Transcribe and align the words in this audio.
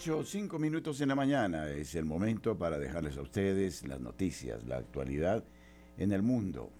8 0.00 0.16
o 0.16 0.24
5 0.24 0.58
minutos 0.58 0.98
en 1.02 1.10
la 1.10 1.14
mañana 1.14 1.68
es 1.68 1.94
el 1.94 2.06
momento 2.06 2.56
para 2.56 2.78
dejarles 2.78 3.18
a 3.18 3.20
ustedes 3.20 3.86
las 3.86 4.00
noticias, 4.00 4.64
la 4.64 4.78
actualidad 4.78 5.44
en 5.98 6.12
el 6.12 6.22
mundo, 6.22 6.70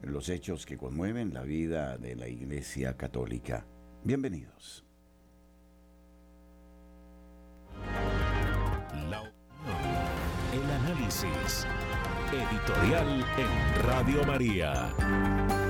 los 0.00 0.30
hechos 0.30 0.64
que 0.64 0.78
conmueven 0.78 1.34
la 1.34 1.42
vida 1.42 1.98
de 1.98 2.16
la 2.16 2.26
Iglesia 2.26 2.96
Católica. 2.96 3.66
Bienvenidos. 4.02 4.82
el 10.54 10.70
análisis 10.70 11.66
editorial 12.32 13.26
en 13.36 13.82
Radio 13.84 14.24
María. 14.24 15.67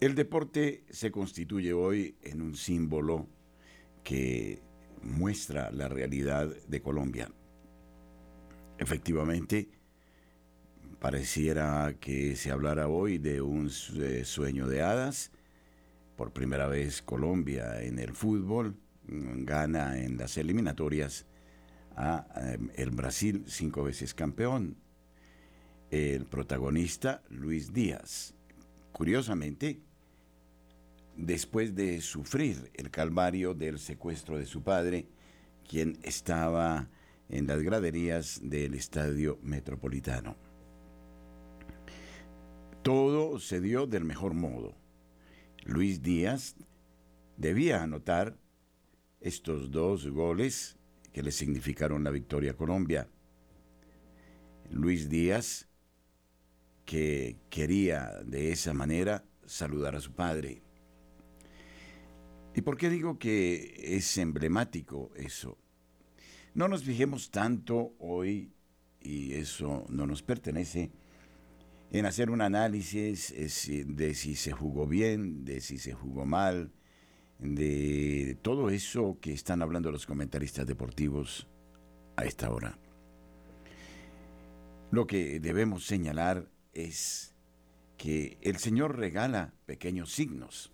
El 0.00 0.14
deporte 0.14 0.84
se 0.88 1.10
constituye 1.10 1.74
hoy 1.74 2.16
en 2.22 2.40
un 2.40 2.56
símbolo 2.56 3.28
que 4.02 4.62
muestra 5.02 5.70
la 5.72 5.88
realidad 5.88 6.48
de 6.68 6.80
Colombia. 6.80 7.30
Efectivamente, 8.78 9.68
pareciera 11.00 11.96
que 12.00 12.34
se 12.34 12.50
hablara 12.50 12.88
hoy 12.88 13.18
de 13.18 13.42
un 13.42 13.70
eh, 13.96 14.24
sueño 14.24 14.68
de 14.68 14.80
hadas. 14.80 15.32
Por 16.16 16.32
primera 16.32 16.66
vez 16.66 17.02
Colombia 17.02 17.82
en 17.82 17.98
el 17.98 18.14
fútbol 18.14 18.76
gana 19.06 19.98
en 19.98 20.16
las 20.16 20.38
eliminatorias 20.38 21.26
a 21.94 22.26
em, 22.54 22.70
el 22.74 22.90
Brasil 22.90 23.44
cinco 23.46 23.84
veces 23.84 24.14
campeón. 24.14 24.78
El 25.90 26.24
protagonista 26.24 27.22
Luis 27.28 27.74
Díaz. 27.74 28.34
Curiosamente, 28.92 29.89
después 31.16 31.74
de 31.74 32.00
sufrir 32.00 32.70
el 32.74 32.90
calvario 32.90 33.54
del 33.54 33.78
secuestro 33.78 34.38
de 34.38 34.46
su 34.46 34.62
padre, 34.62 35.08
quien 35.68 35.98
estaba 36.02 36.88
en 37.28 37.46
las 37.46 37.62
graderías 37.62 38.40
del 38.42 38.74
estadio 38.74 39.38
metropolitano. 39.42 40.36
Todo 42.82 43.38
se 43.38 43.60
dio 43.60 43.86
del 43.86 44.04
mejor 44.04 44.34
modo. 44.34 44.74
Luis 45.64 46.02
Díaz 46.02 46.56
debía 47.36 47.82
anotar 47.82 48.38
estos 49.20 49.70
dos 49.70 50.08
goles 50.08 50.78
que 51.12 51.22
le 51.22 51.30
significaron 51.30 52.04
la 52.04 52.10
victoria 52.10 52.52
a 52.52 52.56
Colombia. 52.56 53.08
Luis 54.70 55.08
Díaz, 55.08 55.68
que 56.84 57.36
quería 57.50 58.10
de 58.24 58.52
esa 58.52 58.72
manera 58.72 59.24
saludar 59.44 59.96
a 59.96 60.00
su 60.00 60.12
padre. 60.12 60.62
¿Y 62.54 62.62
por 62.62 62.76
qué 62.76 62.90
digo 62.90 63.18
que 63.18 63.96
es 63.96 64.18
emblemático 64.18 65.12
eso? 65.14 65.56
No 66.54 66.66
nos 66.66 66.82
fijemos 66.82 67.30
tanto 67.30 67.94
hoy, 68.00 68.52
y 69.00 69.34
eso 69.34 69.86
no 69.88 70.06
nos 70.06 70.22
pertenece, 70.22 70.90
en 71.92 72.06
hacer 72.06 72.30
un 72.30 72.40
análisis 72.40 73.32
de 73.32 74.14
si 74.14 74.34
se 74.34 74.52
jugó 74.52 74.86
bien, 74.86 75.44
de 75.44 75.60
si 75.60 75.78
se 75.78 75.92
jugó 75.92 76.26
mal, 76.26 76.72
de 77.38 78.36
todo 78.42 78.68
eso 78.68 79.18
que 79.20 79.32
están 79.32 79.62
hablando 79.62 79.92
los 79.92 80.06
comentaristas 80.06 80.66
deportivos 80.66 81.46
a 82.16 82.24
esta 82.24 82.50
hora. 82.50 82.78
Lo 84.90 85.06
que 85.06 85.38
debemos 85.38 85.86
señalar 85.86 86.50
es 86.74 87.34
que 87.96 88.38
el 88.42 88.56
Señor 88.56 88.98
regala 88.98 89.54
pequeños 89.66 90.12
signos 90.12 90.72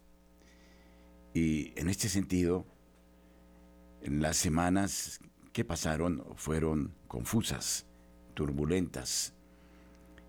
y 1.36 1.74
en 1.76 1.90
este 1.90 2.08
sentido, 2.08 2.64
las 4.00 4.38
semanas 4.38 5.20
que 5.52 5.66
pasaron 5.66 6.24
fueron 6.34 6.94
confusas, 7.08 7.86
turbulentas. 8.32 9.34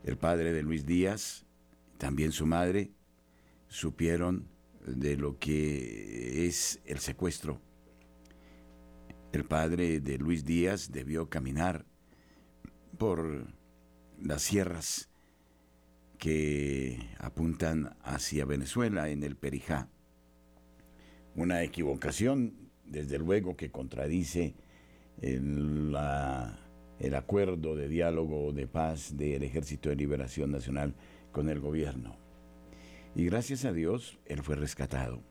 El 0.03 0.17
padre 0.17 0.51
de 0.51 0.63
Luis 0.63 0.85
Díaz, 0.85 1.45
también 1.97 2.33
su 2.33 2.45
madre, 2.45 2.91
supieron 3.69 4.49
de 4.85 5.15
lo 5.15 5.39
que 5.39 6.45
es 6.45 6.81
el 6.83 6.99
secuestro. 6.99 7.61
El 9.31 9.45
padre 9.45 10.01
de 10.01 10.17
Luis 10.17 10.43
Díaz 10.43 10.91
debió 10.91 11.29
caminar 11.29 11.85
por 12.97 13.53
las 14.19 14.41
sierras 14.41 15.07
que 16.17 16.99
apuntan 17.17 17.95
hacia 18.01 18.43
Venezuela 18.43 19.07
en 19.07 19.23
el 19.23 19.37
Perijá 19.37 19.87
una 21.37 21.61
equivocación, 21.61 22.53
desde 22.83 23.19
luego, 23.19 23.55
que 23.55 23.69
contradice 23.69 24.55
el, 25.21 25.95
acuerdo 27.15 27.75
de 27.75 27.87
diálogo 27.87 28.51
de 28.51 28.67
paz 28.67 29.15
del 29.15 29.43
Ejército 29.43 29.89
de 29.89 29.95
Liberación 29.95 30.51
Nacional 30.51 30.95
con 31.31 31.47
el 31.49 31.59
gobierno. 31.59 32.17
Y 33.15 33.25
gracias 33.25 33.65
a 33.65 33.71
Dios, 33.71 34.17
él 34.25 34.41
fue 34.41 34.55
rescatado. 34.55 35.21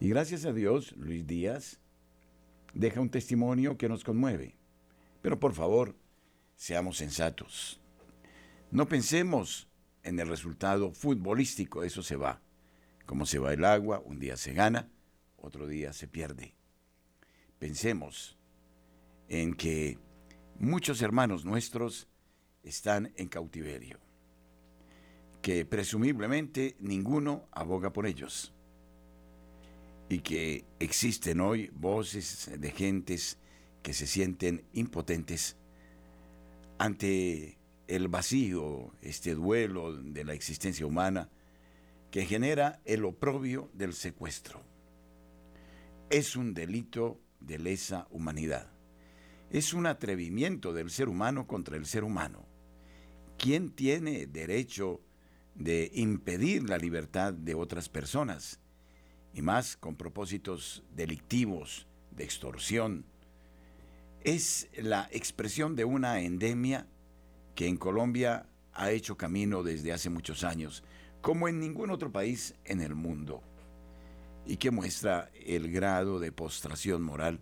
Y 0.00 0.08
gracias 0.08 0.44
a 0.44 0.52
Dios, 0.52 0.92
Luis 0.96 1.26
Díaz 1.26 1.78
deja 2.74 3.00
un 3.00 3.08
testimonio 3.08 3.78
que 3.78 3.88
nos 3.88 4.02
conmueve. 4.02 4.56
Pero 5.22 5.38
por 5.38 5.52
favor, 5.54 5.94
seamos 6.56 6.96
sensatos. 6.96 7.80
No 8.72 8.88
pensemos 8.88 9.68
en 10.02 10.18
el 10.18 10.26
resultado 10.26 10.92
futbolístico, 10.92 11.84
eso 11.84 12.02
se 12.02 12.16
va. 12.16 12.40
Como 13.06 13.26
se 13.26 13.38
va 13.38 13.52
el 13.52 13.64
agua, 13.64 14.02
un 14.04 14.18
día 14.18 14.36
se 14.36 14.52
gana, 14.54 14.88
otro 15.44 15.66
día 15.66 15.92
se 15.92 16.08
pierde. 16.08 16.54
Pensemos 17.58 18.36
en 19.28 19.54
que 19.54 19.98
muchos 20.58 21.02
hermanos 21.02 21.44
nuestros 21.44 22.08
están 22.62 23.12
en 23.16 23.28
cautiverio, 23.28 23.98
que 25.42 25.66
presumiblemente 25.66 26.76
ninguno 26.80 27.46
aboga 27.52 27.92
por 27.92 28.06
ellos 28.06 28.52
y 30.08 30.20
que 30.20 30.64
existen 30.78 31.40
hoy 31.40 31.70
voces 31.74 32.50
de 32.58 32.70
gentes 32.70 33.38
que 33.82 33.92
se 33.92 34.06
sienten 34.06 34.64
impotentes 34.72 35.56
ante 36.78 37.58
el 37.86 38.08
vacío, 38.08 38.92
este 39.02 39.34
duelo 39.34 39.92
de 39.94 40.24
la 40.24 40.32
existencia 40.32 40.86
humana 40.86 41.28
que 42.10 42.24
genera 42.24 42.80
el 42.84 43.04
oprobio 43.04 43.70
del 43.74 43.92
secuestro 43.92 44.73
es 46.10 46.36
un 46.36 46.54
delito 46.54 47.20
de 47.40 47.58
lesa 47.58 48.06
humanidad. 48.10 48.70
Es 49.50 49.74
un 49.74 49.86
atrevimiento 49.86 50.72
del 50.72 50.90
ser 50.90 51.08
humano 51.08 51.46
contra 51.46 51.76
el 51.76 51.86
ser 51.86 52.04
humano. 52.04 52.46
¿Quién 53.38 53.70
tiene 53.70 54.26
derecho 54.26 55.00
de 55.54 55.90
impedir 55.94 56.68
la 56.68 56.78
libertad 56.78 57.32
de 57.32 57.54
otras 57.54 57.88
personas? 57.88 58.60
Y 59.32 59.42
más 59.42 59.76
con 59.76 59.96
propósitos 59.96 60.84
delictivos, 60.94 61.86
de 62.10 62.24
extorsión. 62.24 63.04
Es 64.22 64.68
la 64.76 65.08
expresión 65.10 65.74
de 65.74 65.84
una 65.84 66.20
endemia 66.20 66.86
que 67.54 67.66
en 67.66 67.76
Colombia 67.76 68.48
ha 68.72 68.90
hecho 68.90 69.16
camino 69.16 69.62
desde 69.62 69.92
hace 69.92 70.10
muchos 70.10 70.44
años, 70.44 70.84
como 71.20 71.48
en 71.48 71.60
ningún 71.60 71.90
otro 71.90 72.12
país 72.12 72.54
en 72.64 72.80
el 72.80 72.94
mundo 72.94 73.42
y 74.46 74.56
que 74.56 74.70
muestra 74.70 75.30
el 75.34 75.70
grado 75.70 76.18
de 76.18 76.32
postración 76.32 77.02
moral 77.02 77.40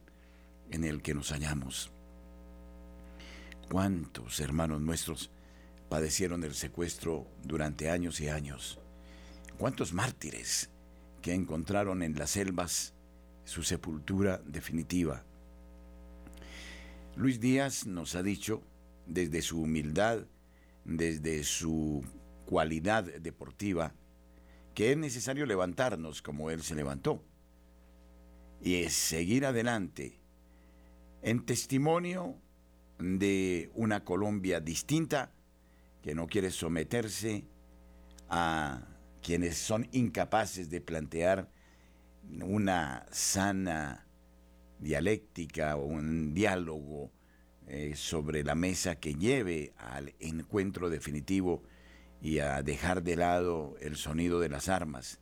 en 0.71 0.85
el 0.85 1.03
que 1.03 1.15
nos 1.15 1.31
hallamos. 1.31 1.93
¿Cuántos 3.71 4.41
hermanos 4.41 4.81
nuestros 4.81 5.31
padecieron 5.89 6.45
el 6.45 6.55
secuestro 6.55 7.27
durante 7.43 7.91
años 7.91 8.21
y 8.21 8.29
años? 8.29 8.79
¿Cuántos 9.59 9.93
mártires 9.93 10.71
que 11.21 11.35
encontraron 11.35 12.03
en 12.03 12.19
las 12.19 12.31
selvas 12.31 12.95
su 13.45 13.63
sepultura 13.63 14.43
definitiva? 14.45 15.25
Luis 17.15 17.41
Díaz 17.41 17.87
nos 17.87 18.15
ha 18.15 18.23
dicho, 18.23 18.63
desde 19.07 19.43
su 19.43 19.61
humildad, 19.61 20.27
desde 20.85 21.45
su 21.45 22.05
cualidad 22.47 23.05
deportiva 23.05 23.95
que 24.75 24.93
es 24.93 24.97
necesario 24.97 25.47
levantarnos 25.47 26.23
como 26.23 26.51
Él 26.51 26.63
se 26.63 26.75
levantó 26.75 27.25
y 28.63 28.77
es 28.77 28.93
seguir 28.93 29.45
adelante 29.45 30.21
en 31.23 31.45
testimonio 31.45 32.37
de 32.99 33.71
una 33.75 34.05
Colombia 34.05 34.61
distinta 34.61 35.33
que 36.03 36.15
no 36.15 36.27
quiere 36.27 36.51
someterse 36.51 37.45
a 38.29 38.83
quienes 39.23 39.57
son 39.57 39.89
incapaces 39.93 40.71
de 40.71 40.81
plantear 40.81 41.51
una 42.41 43.07
sana 43.11 44.07
dialéctica 44.79 45.77
o 45.77 45.85
un 45.85 46.35
diálogo 46.35 47.13
eh, 47.67 47.95
sobre 47.95 48.43
la 48.43 48.55
mesa 48.55 48.97
que 48.97 49.15
lleve 49.15 49.73
al 49.77 50.15
encuentro 50.19 50.91
definitivo 50.91 51.63
y 52.23 52.39
a 52.39 52.63
dejar 52.63 53.03
de 53.03 53.17
lado 53.17 53.75
el 53.81 53.97
sonido 53.97 54.39
de 54.39 54.49
las 54.49 54.69
armas. 54.69 55.19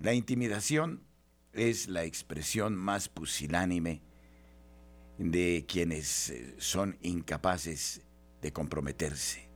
La 0.00 0.14
intimidación 0.14 1.04
es 1.52 1.88
la 1.88 2.04
expresión 2.04 2.74
más 2.74 3.08
pusilánime 3.08 4.02
de 5.16 5.64
quienes 5.66 6.30
eh, 6.30 6.54
son 6.58 6.98
incapaces 7.02 8.02
de 8.42 8.52
comprometerse, 8.52 9.48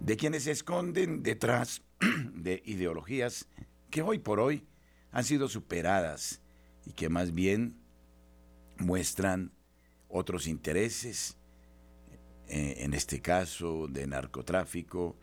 de 0.00 0.16
quienes 0.16 0.44
se 0.44 0.52
esconden 0.52 1.22
detrás 1.22 1.82
de 2.34 2.62
ideologías 2.64 3.46
que 3.90 4.00
hoy 4.00 4.18
por 4.18 4.40
hoy 4.40 4.66
han 5.12 5.24
sido 5.24 5.48
superadas 5.48 6.40
y 6.86 6.92
que 6.92 7.10
más 7.10 7.34
bien 7.34 7.78
muestran 8.78 9.52
otros 10.08 10.46
intereses, 10.46 11.36
eh, 12.48 12.76
en 12.78 12.94
este 12.94 13.20
caso 13.20 13.86
de 13.88 14.06
narcotráfico, 14.06 15.16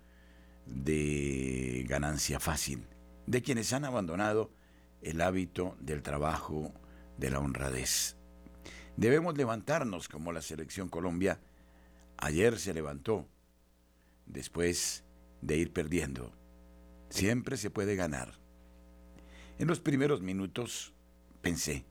de 0.66 1.86
ganancia 1.88 2.40
fácil, 2.40 2.88
de 3.28 3.42
quienes 3.42 3.74
han 3.74 3.86
abandonado 3.86 4.52
el 5.02 5.22
hábito 5.22 5.76
del 5.80 6.02
trabajo, 6.04 6.74
de 7.18 7.30
la 7.30 7.40
honradez. 7.40 8.16
Debemos 8.98 9.38
levantarnos 9.38 10.08
como 10.08 10.32
la 10.32 10.42
selección 10.42 10.90
Colombia 10.90 11.40
ayer 12.22 12.58
se 12.60 12.74
levantó, 12.74 13.28
después 14.26 15.04
de 15.42 15.58
ir 15.58 15.74
perdiendo. 15.74 16.32
Siempre 17.10 17.58
se 17.58 17.70
puede 17.70 17.96
ganar. 17.96 18.40
En 19.60 19.68
los 19.68 19.80
primeros 19.80 20.22
minutos 20.22 20.94
pensé, 21.42 21.84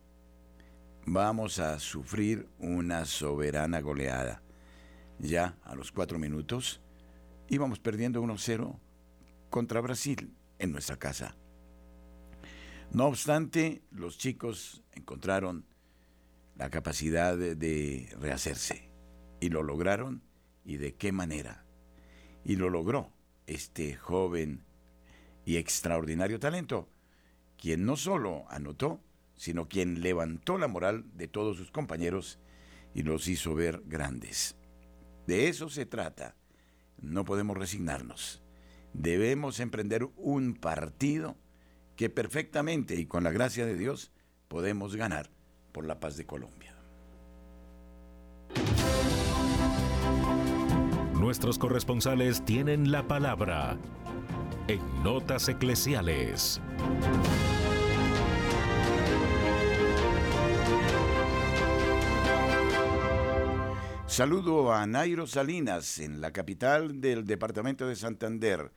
vamos 1.05 1.59
a 1.59 1.79
sufrir 1.79 2.49
una 2.59 3.05
soberana 3.05 3.81
goleada. 3.81 4.43
Ya 5.19 5.59
a 5.65 5.75
los 5.75 5.93
cuatro 5.93 6.19
minutos 6.19 6.81
íbamos 7.51 7.81
perdiendo 7.81 8.23
1-0 8.23 8.79
contra 9.51 9.81
Brasil 9.81 10.35
en 10.59 10.73
nuestra 10.73 10.97
casa. 10.97 11.37
No 12.93 13.07
obstante, 13.07 13.83
los 13.91 14.17
chicos 14.19 14.83
encontraron 14.93 15.67
la 16.57 16.71
capacidad 16.71 17.37
de, 17.37 18.09
rehacerse 18.19 18.91
y 19.41 19.49
lo 19.49 19.63
lograron 19.63 20.23
y 20.65 20.77
de 20.77 20.95
qué 20.95 21.13
manera. 21.13 21.65
Y 22.45 22.57
lo 22.57 22.71
logró 22.71 23.13
este 23.47 23.97
joven 23.97 24.65
y 25.45 25.57
extraordinario 25.57 26.39
talento, 26.39 26.89
quien 27.59 27.85
no 27.85 27.97
solo 27.97 28.45
anotó, 28.49 29.01
sino 29.37 29.69
quien 29.69 30.03
levantó 30.03 30.57
la 30.57 30.69
moral 30.69 31.05
de 31.17 31.27
todos 31.27 31.57
sus 31.57 31.71
compañeros 31.71 32.39
y 32.95 33.03
los 33.03 33.27
hizo 33.27 33.55
ver 33.55 33.83
grandes. 33.87 34.57
De 35.27 35.49
eso 35.49 35.69
se 35.69 35.87
trata 35.87 36.37
no 37.01 37.25
podemos 37.25 37.57
resignarnos. 37.57 38.43
Debemos 38.93 39.61
emprender 39.61 40.09
un 40.17 40.55
partido 40.55 41.37
que 41.97 42.11
perfectamente 42.11 42.97
y 42.97 43.07
con 43.07 43.25
la 43.25 43.31
gracia 43.31 43.67
de 43.67 43.77
Dios 43.77 44.11
podemos 44.49 44.97
ganar 44.97 45.31
por 45.73 45.85
la 45.85 46.01
paz 46.01 46.17
de 46.17 46.27
Colombia. 46.27 46.75
Nuestros 51.15 51.59
corresponsales 51.59 52.45
tienen 52.45 52.91
la 52.91 53.07
palabra 53.07 53.79
en 54.69 54.81
Notas 55.03 55.49
Eclesiales. 55.49 56.61
Saludo 64.11 64.73
a 64.73 64.85
Nairo 64.89 65.25
Salinas 65.29 66.01
en 66.01 66.21
la 66.21 66.33
capital 66.33 67.01
del 67.01 67.25
departamento 67.25 67.87
de 67.87 67.95
Santander. 67.95 68.73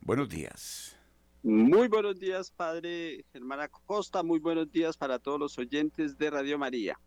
Buenos 0.00 0.28
días. 0.28 0.98
Muy 1.44 1.86
buenos 1.86 2.18
días, 2.18 2.50
padre 2.50 3.24
Germán 3.32 3.60
Acosta. 3.60 4.24
Muy 4.24 4.40
buenos 4.40 4.70
días 4.72 4.96
para 4.96 5.20
todos 5.20 5.38
los 5.38 5.56
oyentes 5.56 6.18
de 6.18 6.30
Radio 6.30 6.58
María. 6.58 6.98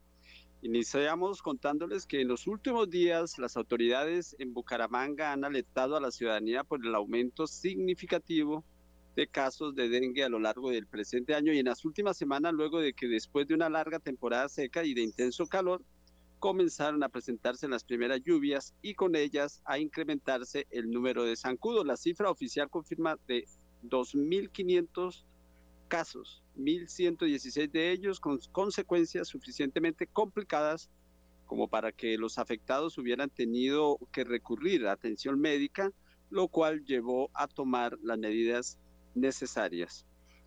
Iniciamos 0.62 1.42
contándoles 1.42 2.06
que 2.08 2.22
en 2.22 2.30
los 2.30 2.48
últimos 2.48 2.90
días 2.90 3.38
las 3.38 3.58
autoridades 3.58 4.38
en 4.40 4.54
Bucaramanga 4.54 5.34
han 5.34 5.44
alertado 5.44 5.98
a 5.98 6.02
la 6.02 6.12
ciudadanía 6.12 6.64
por 6.64 6.84
el 6.86 6.96
aumento 6.96 7.46
significativo 7.46 8.64
de 9.18 9.28
casos 9.28 9.76
de 9.76 9.90
dengue 9.90 10.24
a 10.24 10.30
lo 10.30 10.40
largo 10.40 10.72
del 10.72 10.88
presente 10.88 11.36
año 11.36 11.52
y 11.52 11.60
en 11.60 11.66
las 11.66 11.84
últimas 11.84 12.18
semanas, 12.18 12.54
luego 12.54 12.80
de 12.80 12.94
que 12.94 13.10
después 13.10 13.48
de 13.48 13.54
una 13.54 13.70
larga 13.70 14.00
temporada 14.00 14.48
seca 14.48 14.86
y 14.86 14.94
de 14.94 15.02
intenso 15.02 15.46
calor, 15.46 15.84
comenzaron 16.40 17.04
a 17.04 17.10
presentarse 17.10 17.68
las 17.68 17.84
primeras 17.84 18.22
lluvias 18.24 18.74
y 18.82 18.96
con 18.96 19.16
ellas 19.16 19.62
a 19.66 19.78
incrementarse 19.78 20.68
el 20.72 20.90
número 20.90 21.24
de 21.24 21.36
zancudos. 21.36 21.86
La 21.86 21.98
cifra 21.98 22.32
oficial 22.32 22.70
confirma 22.70 23.18
de 23.28 23.46
2.500 23.84 25.26
casos, 25.88 26.44
1.116 26.58 27.72
de 27.72 27.92
ellos 27.92 28.20
con 28.20 28.40
consecuencias 28.52 29.28
suficientemente 29.28 30.08
complicadas 30.08 30.90
como 31.46 31.68
para 31.68 31.92
que 31.92 32.18
los 32.18 32.38
afectados 32.38 32.98
hubieran 33.00 33.30
tenido 33.32 33.98
que 34.12 34.24
recurrir 34.24 34.86
a 34.86 34.92
atención 34.92 35.40
médica, 35.40 35.92
lo 36.30 36.48
cual 36.48 36.86
llevó 36.86 37.32
a 37.34 37.48
tomar 37.48 37.98
las 38.04 38.20
medidas 38.20 38.78
necesarias. 39.16 40.06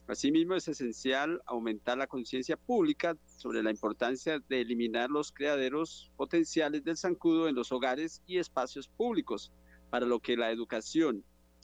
Asimismo, 0.08 0.54
es 0.54 0.69
esencial 0.69 1.40
aumentar 1.46 1.96
la 1.96 2.06
conciencia 2.06 2.56
pública 2.56 3.16
sobre 3.37 3.62
la 3.62 3.70
importancia 3.70 4.40
de 4.49 4.60
eliminar 4.60 5.10
los 5.10 5.32
criaderos 5.32 6.10
potenciales 6.16 6.84
del 6.84 6.96
zancudo 6.96 7.49
en 7.49 7.54
los 7.54 7.70
hogares 7.72 8.22
y 8.26 8.38
espacios 8.38 8.88
públicos, 8.88 9.52
para 9.91 10.06
lo 10.06 10.20
que 10.20 10.36
la 10.36 10.50
educación 10.50 11.22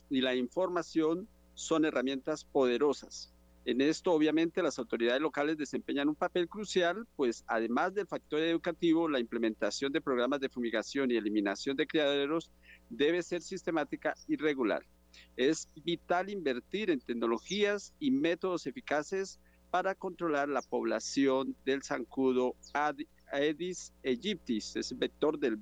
y 0.09 0.21
la 0.21 0.35
información 0.35 1.27
son 1.53 1.83
herramientas 1.83 2.45
poderosas. 2.45 3.33
En 3.65 3.81
esto, 3.81 4.13
obviamente, 4.13 4.63
las 4.63 4.79
autoridades 4.79 5.21
locales 5.21 5.57
desempeñan 5.57 6.09
un 6.09 6.15
papel 6.15 6.47
crucial, 6.47 7.05
pues 7.15 7.43
además 7.47 7.93
del 7.93 8.07
factor 8.07 8.39
educativo, 8.39 9.09
la 9.09 9.19
implementación 9.19 9.91
de 9.91 10.01
programas 10.01 10.39
de 10.39 10.49
fumigación 10.49 11.11
y 11.11 11.17
eliminación 11.17 11.75
de 11.75 11.85
criaderos 11.85 12.51
debe 12.89 13.21
ser 13.21 13.41
sistemática 13.41 14.13
y 14.27 14.37
regular. 14.37 14.85
Es 15.37 15.69
vital 15.83 16.29
invertir 16.29 16.89
en 16.89 16.99
tecnologías 16.99 17.93
y 17.99 18.11
métodos 18.11 18.67
eficaces 18.67 19.39
para 19.71 19.95
controlar 19.95 20.49
la 20.49 20.61
población 20.61 21.55
del 21.65 21.83
zancudo 21.83 22.55
Aedes 23.31 23.93
aegyptis, 24.03 24.75
es 24.75 24.97
vector 24.97 25.39
del, 25.39 25.59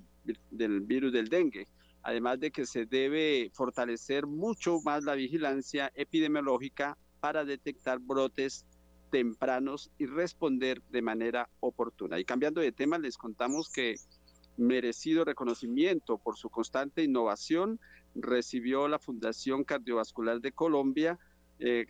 del 0.51 0.81
virus 0.81 1.11
del 1.11 1.27
dengue. 1.27 1.67
Además 2.03 2.39
de 2.39 2.51
que 2.51 2.65
se 2.65 2.85
debe 2.85 3.51
fortalecer 3.53 4.27
mucho 4.27 4.79
más 4.85 5.03
la 5.03 5.15
vigilancia 5.15 5.91
epidemiológica 5.95 6.97
para 7.19 7.43
detectar 7.43 7.99
brotes 7.99 8.65
tempranos 9.11 9.91
y 9.97 10.05
responder 10.05 10.81
de 10.89 11.01
manera 11.01 11.49
oportuna. 11.59 12.19
Y 12.19 12.25
cambiando 12.25 12.61
de 12.61 12.71
tema, 12.71 12.97
les 12.97 13.17
contamos 13.17 13.69
que 13.69 13.95
merecido 14.57 15.23
reconocimiento 15.23 16.17
por 16.17 16.37
su 16.37 16.49
constante 16.49 17.03
innovación 17.03 17.79
recibió 18.21 18.87
la 18.87 18.99
Fundación 18.99 19.63
Cardiovascular 19.63 20.41
de 20.41 20.51
Colombia, 20.51 21.19
eh, 21.59 21.85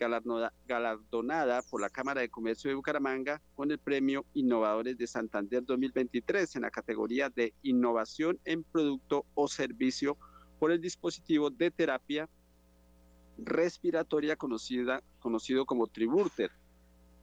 galardonada 0.66 1.60
por 1.62 1.82
la 1.82 1.90
Cámara 1.90 2.22
de 2.22 2.30
Comercio 2.30 2.70
de 2.70 2.74
Bucaramanga 2.74 3.42
con 3.54 3.70
el 3.70 3.78
Premio 3.78 4.24
Innovadores 4.32 4.96
de 4.96 5.06
Santander 5.06 5.62
2023 5.62 6.56
en 6.56 6.62
la 6.62 6.70
categoría 6.70 7.28
de 7.28 7.52
Innovación 7.62 8.38
en 8.46 8.64
Producto 8.64 9.26
o 9.34 9.46
Servicio 9.46 10.16
por 10.58 10.72
el 10.72 10.80
dispositivo 10.80 11.50
de 11.50 11.70
terapia 11.70 12.28
respiratoria 13.36 14.36
conocida, 14.36 15.02
conocido 15.20 15.66
como 15.66 15.86
Triburter 15.86 16.50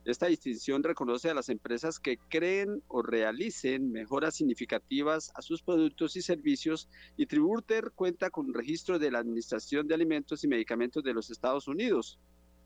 esta 0.05 0.27
distinción 0.27 0.83
reconoce 0.83 1.31
a 1.31 1.33
las 1.33 1.49
empresas 1.49 1.99
que 1.99 2.17
creen 2.29 2.83
o 2.87 3.01
realicen 3.01 3.91
mejoras 3.91 4.35
significativas 4.35 5.31
a 5.33 5.41
sus 5.41 5.63
productos 5.63 6.15
y 6.15 6.21
servicios 6.21 6.87
y 7.17 7.25
Tributer 7.25 7.91
cuenta 7.95 8.29
con 8.29 8.45
un 8.45 8.53
registro 8.53 8.99
de 8.99 9.09
la 9.09 9.19
Administración 9.19 9.87
de 9.87 9.95
Alimentos 9.95 10.43
y 10.43 10.47
Medicamentos 10.47 11.03
de 11.03 11.13
los 11.13 11.31
Estados 11.31 11.67
Unidos 11.67 12.19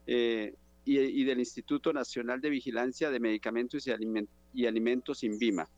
eh, 0.06 0.54
y, 0.84 1.24
del 1.24 1.40
Instituto 1.40 1.94
Nacional 1.94 2.42
de 2.42 2.50
Vigilancia 2.50 3.10
de 3.10 3.20
Medicamentos 3.22 3.88
y, 3.88 3.92
y 4.54 4.66
Alimentos 4.66 5.24
INVIMA. 5.24 5.70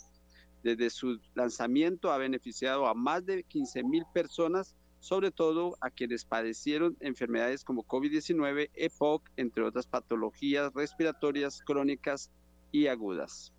Desde 0.64 0.90
su 0.90 1.20
lanzamiento 1.36 2.12
ha 2.12 2.18
beneficiado 2.18 2.88
a 2.88 2.94
más 2.96 3.26
de 3.26 3.44
15 3.44 3.84
mil 3.84 4.04
personas 4.14 4.76
sobre 5.02 5.32
todo 5.32 5.78
a 5.82 5.90
quienes 5.90 6.26
padecieron 6.26 6.96
enfermedades 7.00 7.64
como 7.64 7.84
COVID-19, 7.84 8.70
EPOC, 8.76 9.30
entre 9.36 9.64
otras 9.64 9.88
patologías 9.88 10.72
respiratorias 10.74 11.60
crónicas 11.66 12.32
y 12.72 12.86
agudas. 12.86 13.52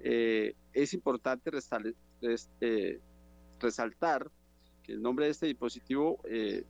Eh, 0.00 0.54
es 0.74 0.92
importante 0.92 1.50
este, 2.20 3.00
resaltar 3.58 4.30
que 4.82 4.92
el 4.92 5.00
nombre 5.00 5.24
de 5.24 5.30
este 5.30 5.46
dispositivo 5.46 6.20
eh, 6.28 6.62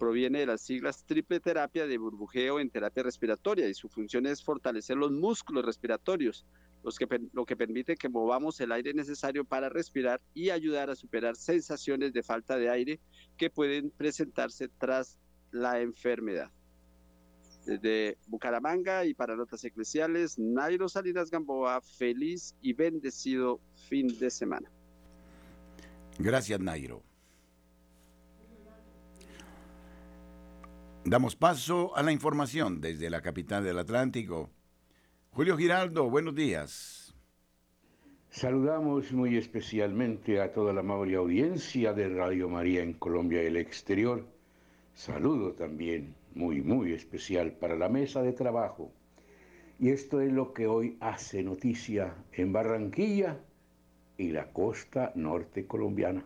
proviene 0.00 0.40
de 0.40 0.46
las 0.46 0.62
siglas 0.62 1.04
triple 1.06 1.38
terapia 1.38 1.86
de 1.86 1.98
burbujeo 1.98 2.58
en 2.58 2.68
terapia 2.68 3.04
respiratoria 3.04 3.68
y 3.68 3.74
su 3.74 3.88
función 3.88 4.26
es 4.26 4.42
fortalecer 4.42 4.96
los 4.96 5.12
músculos 5.12 5.64
respiratorios, 5.64 6.44
los 6.84 6.98
que, 6.98 7.08
lo 7.32 7.46
que 7.46 7.56
permite 7.56 7.96
que 7.96 8.08
movamos 8.08 8.60
el 8.60 8.70
aire 8.70 8.92
necesario 8.92 9.44
para 9.44 9.70
respirar 9.70 10.20
y 10.34 10.50
ayudar 10.50 10.90
a 10.90 10.94
superar 10.94 11.34
sensaciones 11.34 12.12
de 12.12 12.22
falta 12.22 12.56
de 12.58 12.68
aire 12.68 13.00
que 13.38 13.48
pueden 13.48 13.90
presentarse 13.90 14.68
tras 14.68 15.18
la 15.50 15.80
enfermedad. 15.80 16.50
Desde 17.64 18.18
Bucaramanga 18.26 19.06
y 19.06 19.14
para 19.14 19.34
Notas 19.34 19.64
Eclesiales, 19.64 20.38
Nairo 20.38 20.88
Salinas 20.90 21.30
Gamboa, 21.30 21.80
feliz 21.80 22.54
y 22.60 22.74
bendecido 22.74 23.58
fin 23.88 24.06
de 24.18 24.28
semana. 24.28 24.70
Gracias, 26.18 26.60
Nairo. 26.60 27.02
Damos 31.06 31.36
paso 31.36 31.96
a 31.96 32.02
la 32.02 32.12
información 32.12 32.80
desde 32.82 33.08
la 33.08 33.22
capital 33.22 33.64
del 33.64 33.78
Atlántico. 33.78 34.50
Julio 35.34 35.56
Giraldo, 35.56 36.08
buenos 36.08 36.36
días. 36.36 37.12
Saludamos 38.30 39.10
muy 39.12 39.36
especialmente 39.36 40.40
a 40.40 40.52
toda 40.52 40.72
la 40.72 40.78
amable 40.78 41.16
audiencia 41.16 41.92
de 41.92 42.08
Radio 42.08 42.48
María 42.48 42.84
en 42.84 42.92
Colombia 42.92 43.42
y 43.42 43.46
el 43.46 43.56
exterior. 43.56 44.24
Saludo 44.94 45.54
también 45.54 46.14
muy, 46.36 46.62
muy 46.62 46.92
especial 46.92 47.50
para 47.50 47.74
la 47.74 47.88
mesa 47.88 48.22
de 48.22 48.32
trabajo. 48.32 48.92
Y 49.80 49.88
esto 49.88 50.20
es 50.20 50.32
lo 50.32 50.52
que 50.52 50.68
hoy 50.68 50.96
hace 51.00 51.42
noticia 51.42 52.14
en 52.32 52.52
Barranquilla 52.52 53.40
y 54.16 54.30
la 54.30 54.52
costa 54.52 55.10
norte 55.16 55.66
colombiana. 55.66 56.24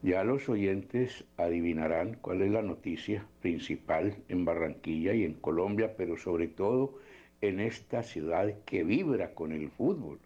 Ya 0.00 0.24
los 0.24 0.48
oyentes 0.48 1.26
adivinarán 1.36 2.14
cuál 2.22 2.40
es 2.40 2.50
la 2.50 2.62
noticia 2.62 3.26
principal 3.42 4.16
en 4.28 4.46
Barranquilla 4.46 5.12
y 5.12 5.24
en 5.24 5.34
Colombia, 5.34 5.94
pero 5.94 6.16
sobre 6.16 6.48
todo 6.48 7.01
en 7.42 7.58
esta 7.58 8.02
ciudad 8.04 8.60
que 8.64 8.84
vibra 8.84 9.34
con 9.34 9.52
el 9.52 9.68
fútbol. 9.70 10.20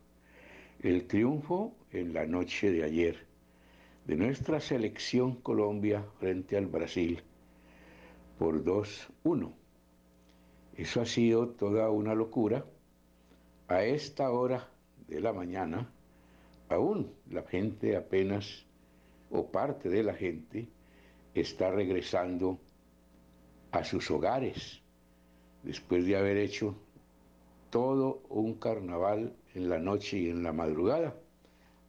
El 0.81 1.07
triunfo 1.07 1.75
en 1.91 2.13
la 2.13 2.27
noche 2.27 2.71
de 2.71 2.85
ayer 2.85 3.27
de 4.05 4.17
nuestra 4.17 4.61
selección 4.61 5.37
Colombia 5.37 6.05
frente 6.21 6.57
al 6.57 6.67
Brasil 6.67 7.23
por 8.39 8.63
2-1. 8.63 9.51
Eso 10.77 11.01
ha 11.01 11.07
sido 11.07 11.49
toda 11.49 11.91
una 11.91 12.15
locura. 12.15 12.65
A 13.69 13.83
esta 13.83 14.31
hora 14.31 14.69
de 15.09 15.21
la 15.21 15.33
mañana, 15.33 15.91
aún 16.69 17.13
la 17.31 17.43
gente 17.43 17.97
apenas, 17.97 18.65
o 19.31 19.51
parte 19.51 19.89
de 19.89 20.05
la 20.05 20.15
gente, 20.15 20.69
está 21.35 21.71
regresando 21.71 22.61
a 23.73 23.83
sus 23.83 24.09
hogares 24.11 24.81
después 25.65 26.07
de 26.07 26.17
haber 26.17 26.37
hecho 26.37 26.77
todo 27.71 28.23
un 28.29 28.55
carnaval 28.55 29.35
en 29.55 29.69
la 29.69 29.79
noche 29.79 30.19
y 30.19 30.31
en 30.31 30.43
la 30.43 30.53
madrugada. 30.53 31.15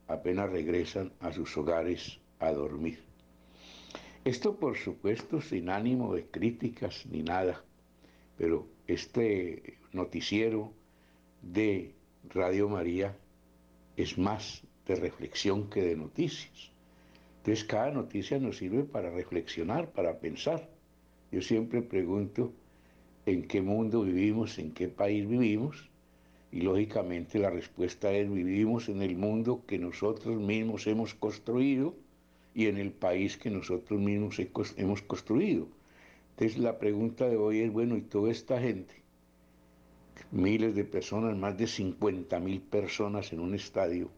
Apenas 0.06 0.50
regresan 0.50 1.12
a 1.20 1.32
sus 1.32 1.56
hogares 1.56 2.18
a 2.38 2.52
dormir. 2.52 2.98
Esto 4.24 4.56
por 4.56 4.76
supuesto 4.76 5.40
sin 5.40 5.70
ánimo 5.70 6.14
de 6.14 6.26
críticas 6.26 7.06
ni 7.06 7.22
nada, 7.22 7.64
pero 8.36 8.66
este 8.86 9.78
noticiero 9.92 10.72
de 11.42 11.94
Radio 12.28 12.68
María 12.68 13.16
es 13.96 14.18
más 14.18 14.62
de 14.86 14.96
reflexión 14.96 15.70
que 15.70 15.82
de 15.82 15.96
noticias. 15.96 16.72
Entonces 17.38 17.64
cada 17.64 17.90
noticia 17.90 18.38
nos 18.38 18.58
sirve 18.58 18.84
para 18.84 19.10
reflexionar, 19.10 19.92
para 19.92 20.18
pensar. 20.18 20.68
Yo 21.30 21.40
siempre 21.40 21.82
pregunto 21.82 22.52
en 23.28 23.46
qué 23.46 23.62
mundo 23.62 24.02
vivimos, 24.02 24.58
en 24.58 24.72
qué 24.72 24.88
país 24.88 25.28
vivimos, 25.28 25.88
y 26.50 26.62
lógicamente 26.62 27.38
la 27.38 27.50
respuesta 27.50 28.10
es 28.12 28.30
vivimos 28.30 28.88
en 28.88 29.02
el 29.02 29.16
mundo 29.16 29.64
que 29.66 29.78
nosotros 29.78 30.40
mismos 30.40 30.86
hemos 30.86 31.14
construido 31.14 31.94
y 32.54 32.66
en 32.66 32.78
el 32.78 32.90
país 32.90 33.36
que 33.36 33.50
nosotros 33.50 34.00
mismos 34.00 34.40
hemos 34.76 35.02
construido. 35.02 35.68
Entonces 36.30 36.58
la 36.58 36.78
pregunta 36.78 37.28
de 37.28 37.36
hoy 37.36 37.60
es, 37.60 37.72
bueno, 37.72 37.96
¿y 37.96 38.00
toda 38.00 38.30
esta 38.30 38.60
gente? 38.60 38.94
Miles 40.30 40.74
de 40.74 40.84
personas, 40.84 41.36
más 41.36 41.56
de 41.58 41.66
50 41.66 42.40
mil 42.40 42.60
personas 42.60 43.32
en 43.32 43.40
un 43.40 43.54
estadio, 43.54 44.08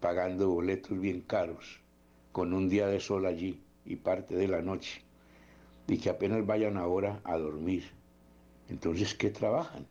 pagando 0.00 0.48
boletos 0.48 0.98
bien 0.98 1.20
caros, 1.20 1.80
con 2.32 2.54
un 2.54 2.68
día 2.68 2.86
de 2.86 3.00
sol 3.00 3.26
allí 3.26 3.60
y 3.84 3.96
parte 3.96 4.34
de 4.34 4.48
la 4.48 4.62
noche, 4.62 5.02
y 5.86 5.98
que 5.98 6.08
apenas 6.08 6.46
vayan 6.46 6.76
ahora 6.76 7.20
a 7.24 7.36
dormir. 7.36 7.99
Entonces, 8.70 9.14
¿qué 9.14 9.30
trabajan? 9.30 9.86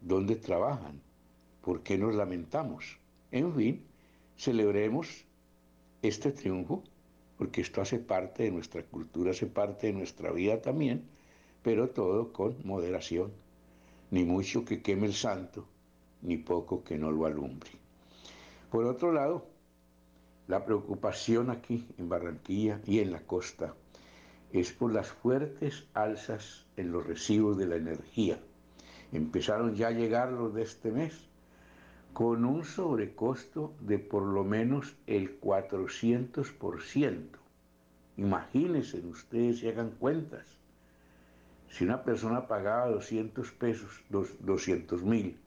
¿Dónde 0.00 0.34
trabajan? 0.34 1.00
¿Por 1.62 1.82
qué 1.82 1.96
nos 1.96 2.14
lamentamos? 2.16 2.98
En 3.30 3.54
fin, 3.54 3.84
celebremos 4.36 5.24
este 6.02 6.32
triunfo, 6.32 6.82
porque 7.38 7.60
esto 7.60 7.80
hace 7.80 8.00
parte 8.00 8.42
de 8.42 8.50
nuestra 8.50 8.82
cultura, 8.82 9.30
hace 9.30 9.46
parte 9.46 9.86
de 9.86 9.92
nuestra 9.92 10.32
vida 10.32 10.60
también, 10.60 11.04
pero 11.62 11.90
todo 11.90 12.32
con 12.32 12.56
moderación. 12.64 13.30
Ni 14.10 14.24
mucho 14.24 14.64
que 14.64 14.82
queme 14.82 15.06
el 15.06 15.14
santo, 15.14 15.64
ni 16.22 16.36
poco 16.36 16.82
que 16.82 16.98
no 16.98 17.12
lo 17.12 17.26
alumbre. 17.26 17.70
Por 18.72 18.86
otro 18.86 19.12
lado, 19.12 19.46
la 20.48 20.64
preocupación 20.64 21.48
aquí 21.48 21.86
en 21.96 22.08
Barranquilla 22.08 22.80
y 22.84 22.98
en 22.98 23.12
la 23.12 23.20
costa 23.20 23.76
es 24.52 24.72
por 24.72 24.92
las 24.92 25.06
fuertes 25.06 25.86
alzas 25.94 26.66
en 26.80 26.92
los 26.92 27.06
recibos 27.06 27.56
de 27.56 27.66
la 27.66 27.76
energía. 27.76 28.38
Empezaron 29.12 29.74
ya 29.74 29.88
a 29.88 29.92
llegar 29.92 30.32
los 30.32 30.54
de 30.54 30.62
este 30.62 30.90
mes 30.90 31.28
con 32.12 32.44
un 32.44 32.64
sobrecosto 32.64 33.74
de 33.80 33.98
por 33.98 34.22
lo 34.22 34.44
menos 34.44 34.96
el 35.06 35.40
400%. 35.40 37.20
Imagínense 38.16 38.98
ustedes 39.06 39.62
y 39.62 39.68
hagan 39.68 39.90
cuentas. 39.90 40.46
Si 41.68 41.84
una 41.84 42.02
persona 42.02 42.48
pagaba 42.48 42.90
200 42.90 43.52
pesos, 43.52 44.02
200 44.10 45.02
mil, 45.04 45.38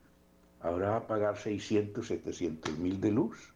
ahora 0.62 0.92
va 0.92 0.98
a 0.98 1.08
pagar 1.08 1.38
600, 1.38 2.08
700 2.08 2.78
mil 2.80 3.02
de 3.02 3.12
luz. 3.12 3.54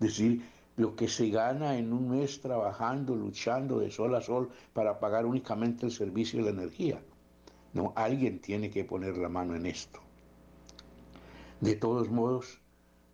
Es 0.00 0.06
decir, 0.06 0.42
lo 0.78 0.94
que 0.94 1.08
se 1.08 1.28
gana 1.28 1.76
en 1.76 1.92
un 1.92 2.08
mes 2.08 2.40
trabajando, 2.40 3.16
luchando 3.16 3.80
de 3.80 3.90
sol 3.90 4.14
a 4.14 4.20
sol 4.20 4.48
para 4.72 5.00
pagar 5.00 5.26
únicamente 5.26 5.84
el 5.84 5.90
servicio 5.92 6.38
de 6.38 6.44
la 6.52 6.62
energía. 6.62 7.02
No, 7.74 7.92
alguien 7.96 8.40
tiene 8.40 8.70
que 8.70 8.84
poner 8.84 9.18
la 9.18 9.28
mano 9.28 9.56
en 9.56 9.66
esto. 9.66 10.00
De 11.60 11.74
todos 11.74 12.08
modos, 12.08 12.60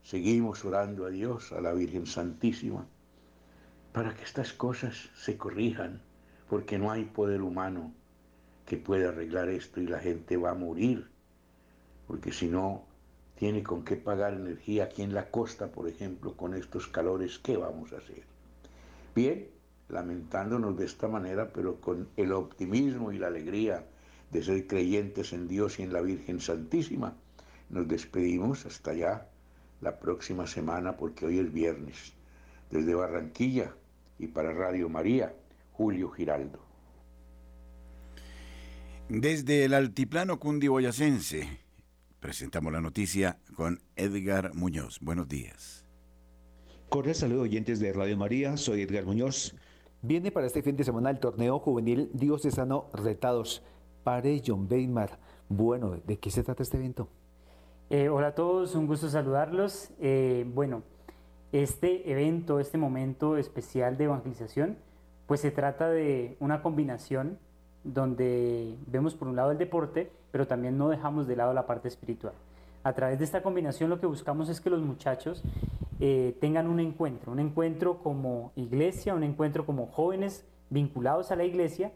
seguimos 0.02 0.62
orando 0.66 1.06
a 1.06 1.10
Dios, 1.10 1.52
a 1.52 1.62
la 1.62 1.72
Virgen 1.72 2.04
Santísima, 2.04 2.86
para 3.92 4.14
que 4.14 4.24
estas 4.24 4.52
cosas 4.52 5.08
se 5.16 5.38
corrijan, 5.38 6.02
porque 6.50 6.78
no 6.78 6.90
hay 6.90 7.06
poder 7.06 7.40
humano 7.40 7.94
que 8.66 8.76
pueda 8.76 9.08
arreglar 9.08 9.48
esto 9.48 9.80
y 9.80 9.86
la 9.86 10.00
gente 10.00 10.36
va 10.36 10.50
a 10.50 10.54
morir, 10.54 11.08
porque 12.06 12.30
si 12.30 12.46
no 12.46 12.84
tiene 13.36 13.62
con 13.62 13.84
qué 13.84 13.96
pagar 13.96 14.34
energía 14.34 14.84
aquí 14.84 15.02
en 15.02 15.14
la 15.14 15.30
costa, 15.30 15.68
por 15.68 15.88
ejemplo, 15.88 16.36
con 16.36 16.54
estos 16.54 16.86
calores, 16.88 17.38
¿qué 17.38 17.56
vamos 17.56 17.92
a 17.92 17.98
hacer? 17.98 18.22
Bien, 19.14 19.48
lamentándonos 19.88 20.76
de 20.76 20.84
esta 20.84 21.08
manera, 21.08 21.52
pero 21.52 21.80
con 21.80 22.08
el 22.16 22.32
optimismo 22.32 23.12
y 23.12 23.18
la 23.18 23.28
alegría 23.28 23.84
de 24.30 24.42
ser 24.42 24.66
creyentes 24.66 25.32
en 25.32 25.48
Dios 25.48 25.78
y 25.78 25.82
en 25.82 25.92
la 25.92 26.00
Virgen 26.00 26.40
Santísima, 26.40 27.14
nos 27.70 27.88
despedimos 27.88 28.66
hasta 28.66 28.92
allá 28.92 29.28
la 29.80 29.98
próxima 29.98 30.46
semana 30.46 30.96
porque 30.96 31.26
hoy 31.26 31.38
es 31.38 31.52
viernes. 31.52 32.12
Desde 32.70 32.94
Barranquilla 32.94 33.74
y 34.18 34.28
para 34.28 34.52
Radio 34.52 34.88
María, 34.88 35.34
Julio 35.72 36.10
Giraldo. 36.10 36.60
Desde 39.08 39.64
el 39.64 39.74
altiplano 39.74 40.40
cundiboyacense, 40.40 41.63
presentamos 42.24 42.72
la 42.72 42.80
noticia 42.80 43.38
con 43.54 43.82
Edgar 43.96 44.54
Muñoz. 44.54 44.98
Buenos 45.02 45.28
días. 45.28 45.84
Cordial 46.88 47.14
saludo 47.14 47.42
oyentes 47.42 47.80
de 47.80 47.92
Radio 47.92 48.16
María, 48.16 48.56
soy 48.56 48.80
Edgar 48.80 49.04
Muñoz. 49.04 49.54
Viene 50.00 50.30
para 50.30 50.46
este 50.46 50.62
fin 50.62 50.74
de 50.74 50.84
semana 50.84 51.10
el 51.10 51.18
torneo 51.18 51.58
juvenil 51.58 52.08
diocesano 52.14 52.86
Retados. 52.94 53.62
Pare 54.04 54.42
John 54.44 54.66
Weimar. 54.70 55.18
Bueno, 55.50 56.00
¿de 56.06 56.18
qué 56.18 56.30
se 56.30 56.42
trata 56.42 56.62
este 56.62 56.78
evento? 56.78 57.10
Eh, 57.90 58.08
hola 58.08 58.28
a 58.28 58.34
todos, 58.34 58.74
un 58.74 58.86
gusto 58.86 59.10
saludarlos. 59.10 59.90
Eh, 60.00 60.46
bueno, 60.48 60.82
este 61.52 62.10
evento, 62.10 62.58
este 62.58 62.78
momento 62.78 63.36
especial 63.36 63.98
de 63.98 64.04
evangelización 64.04 64.78
pues 65.26 65.42
se 65.42 65.50
trata 65.50 65.90
de 65.90 66.38
una 66.40 66.62
combinación 66.62 67.38
donde 67.84 68.76
vemos 68.86 69.14
por 69.14 69.28
un 69.28 69.36
lado 69.36 69.52
el 69.52 69.58
deporte, 69.58 70.10
pero 70.32 70.46
también 70.46 70.76
no 70.76 70.88
dejamos 70.88 71.26
de 71.26 71.36
lado 71.36 71.52
la 71.52 71.66
parte 71.66 71.88
espiritual. 71.88 72.34
A 72.82 72.92
través 72.92 73.18
de 73.18 73.24
esta 73.24 73.42
combinación 73.42 73.90
lo 73.90 74.00
que 74.00 74.06
buscamos 74.06 74.48
es 74.48 74.60
que 74.60 74.70
los 74.70 74.82
muchachos 74.82 75.42
eh, 76.00 76.36
tengan 76.40 76.66
un 76.66 76.80
encuentro, 76.80 77.32
un 77.32 77.40
encuentro 77.40 77.98
como 77.98 78.52
iglesia, 78.56 79.14
un 79.14 79.22
encuentro 79.22 79.64
como 79.64 79.86
jóvenes 79.86 80.44
vinculados 80.70 81.30
a 81.30 81.36
la 81.36 81.44
iglesia, 81.44 81.92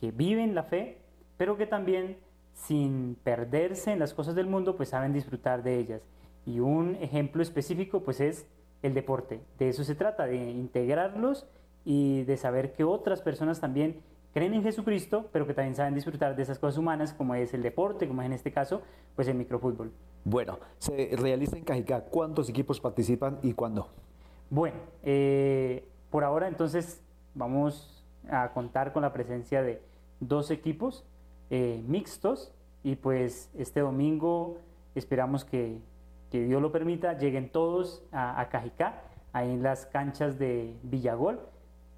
que 0.00 0.10
viven 0.10 0.54
la 0.54 0.64
fe, 0.64 0.98
pero 1.36 1.56
que 1.56 1.66
también 1.66 2.18
sin 2.52 3.16
perderse 3.22 3.92
en 3.92 3.98
las 3.98 4.14
cosas 4.14 4.34
del 4.34 4.46
mundo, 4.46 4.76
pues 4.76 4.88
saben 4.88 5.12
disfrutar 5.12 5.62
de 5.62 5.78
ellas. 5.78 6.02
Y 6.44 6.60
un 6.60 6.96
ejemplo 6.96 7.42
específico, 7.42 8.00
pues 8.00 8.20
es 8.20 8.46
el 8.82 8.94
deporte. 8.94 9.40
De 9.58 9.68
eso 9.68 9.84
se 9.84 9.94
trata, 9.94 10.26
de 10.26 10.50
integrarlos 10.50 11.46
y 11.84 12.24
de 12.24 12.36
saber 12.36 12.72
que 12.72 12.84
otras 12.84 13.20
personas 13.20 13.60
también 13.60 14.00
creen 14.36 14.52
en 14.52 14.62
Jesucristo, 14.62 15.30
pero 15.32 15.46
que 15.46 15.54
también 15.54 15.74
saben 15.74 15.94
disfrutar 15.94 16.36
de 16.36 16.42
esas 16.42 16.58
cosas 16.58 16.76
humanas, 16.76 17.14
como 17.14 17.34
es 17.34 17.54
el 17.54 17.62
deporte, 17.62 18.06
como 18.06 18.20
es 18.20 18.26
en 18.26 18.34
este 18.34 18.52
caso, 18.52 18.82
pues 19.14 19.28
el 19.28 19.34
microfútbol. 19.34 19.90
Bueno, 20.24 20.58
se 20.76 21.08
realiza 21.16 21.56
en 21.56 21.64
Cajicá. 21.64 22.02
¿Cuántos 22.02 22.50
equipos 22.50 22.78
participan 22.78 23.38
y 23.42 23.54
cuándo? 23.54 23.88
Bueno, 24.50 24.76
eh, 25.02 25.88
por 26.10 26.22
ahora 26.22 26.48
entonces 26.48 27.02
vamos 27.34 28.04
a 28.28 28.52
contar 28.52 28.92
con 28.92 29.00
la 29.00 29.14
presencia 29.14 29.62
de 29.62 29.80
dos 30.20 30.50
equipos 30.50 31.06
eh, 31.48 31.82
mixtos 31.86 32.52
y 32.82 32.96
pues 32.96 33.48
este 33.56 33.80
domingo 33.80 34.58
esperamos 34.94 35.46
que, 35.46 35.78
que, 36.30 36.44
Dios 36.44 36.60
lo 36.60 36.72
permita, 36.72 37.16
lleguen 37.16 37.48
todos 37.48 38.04
a, 38.12 38.38
a 38.38 38.50
Cajicá, 38.50 39.00
ahí 39.32 39.50
en 39.50 39.62
las 39.62 39.86
canchas 39.86 40.38
de 40.38 40.76
Villagol 40.82 41.40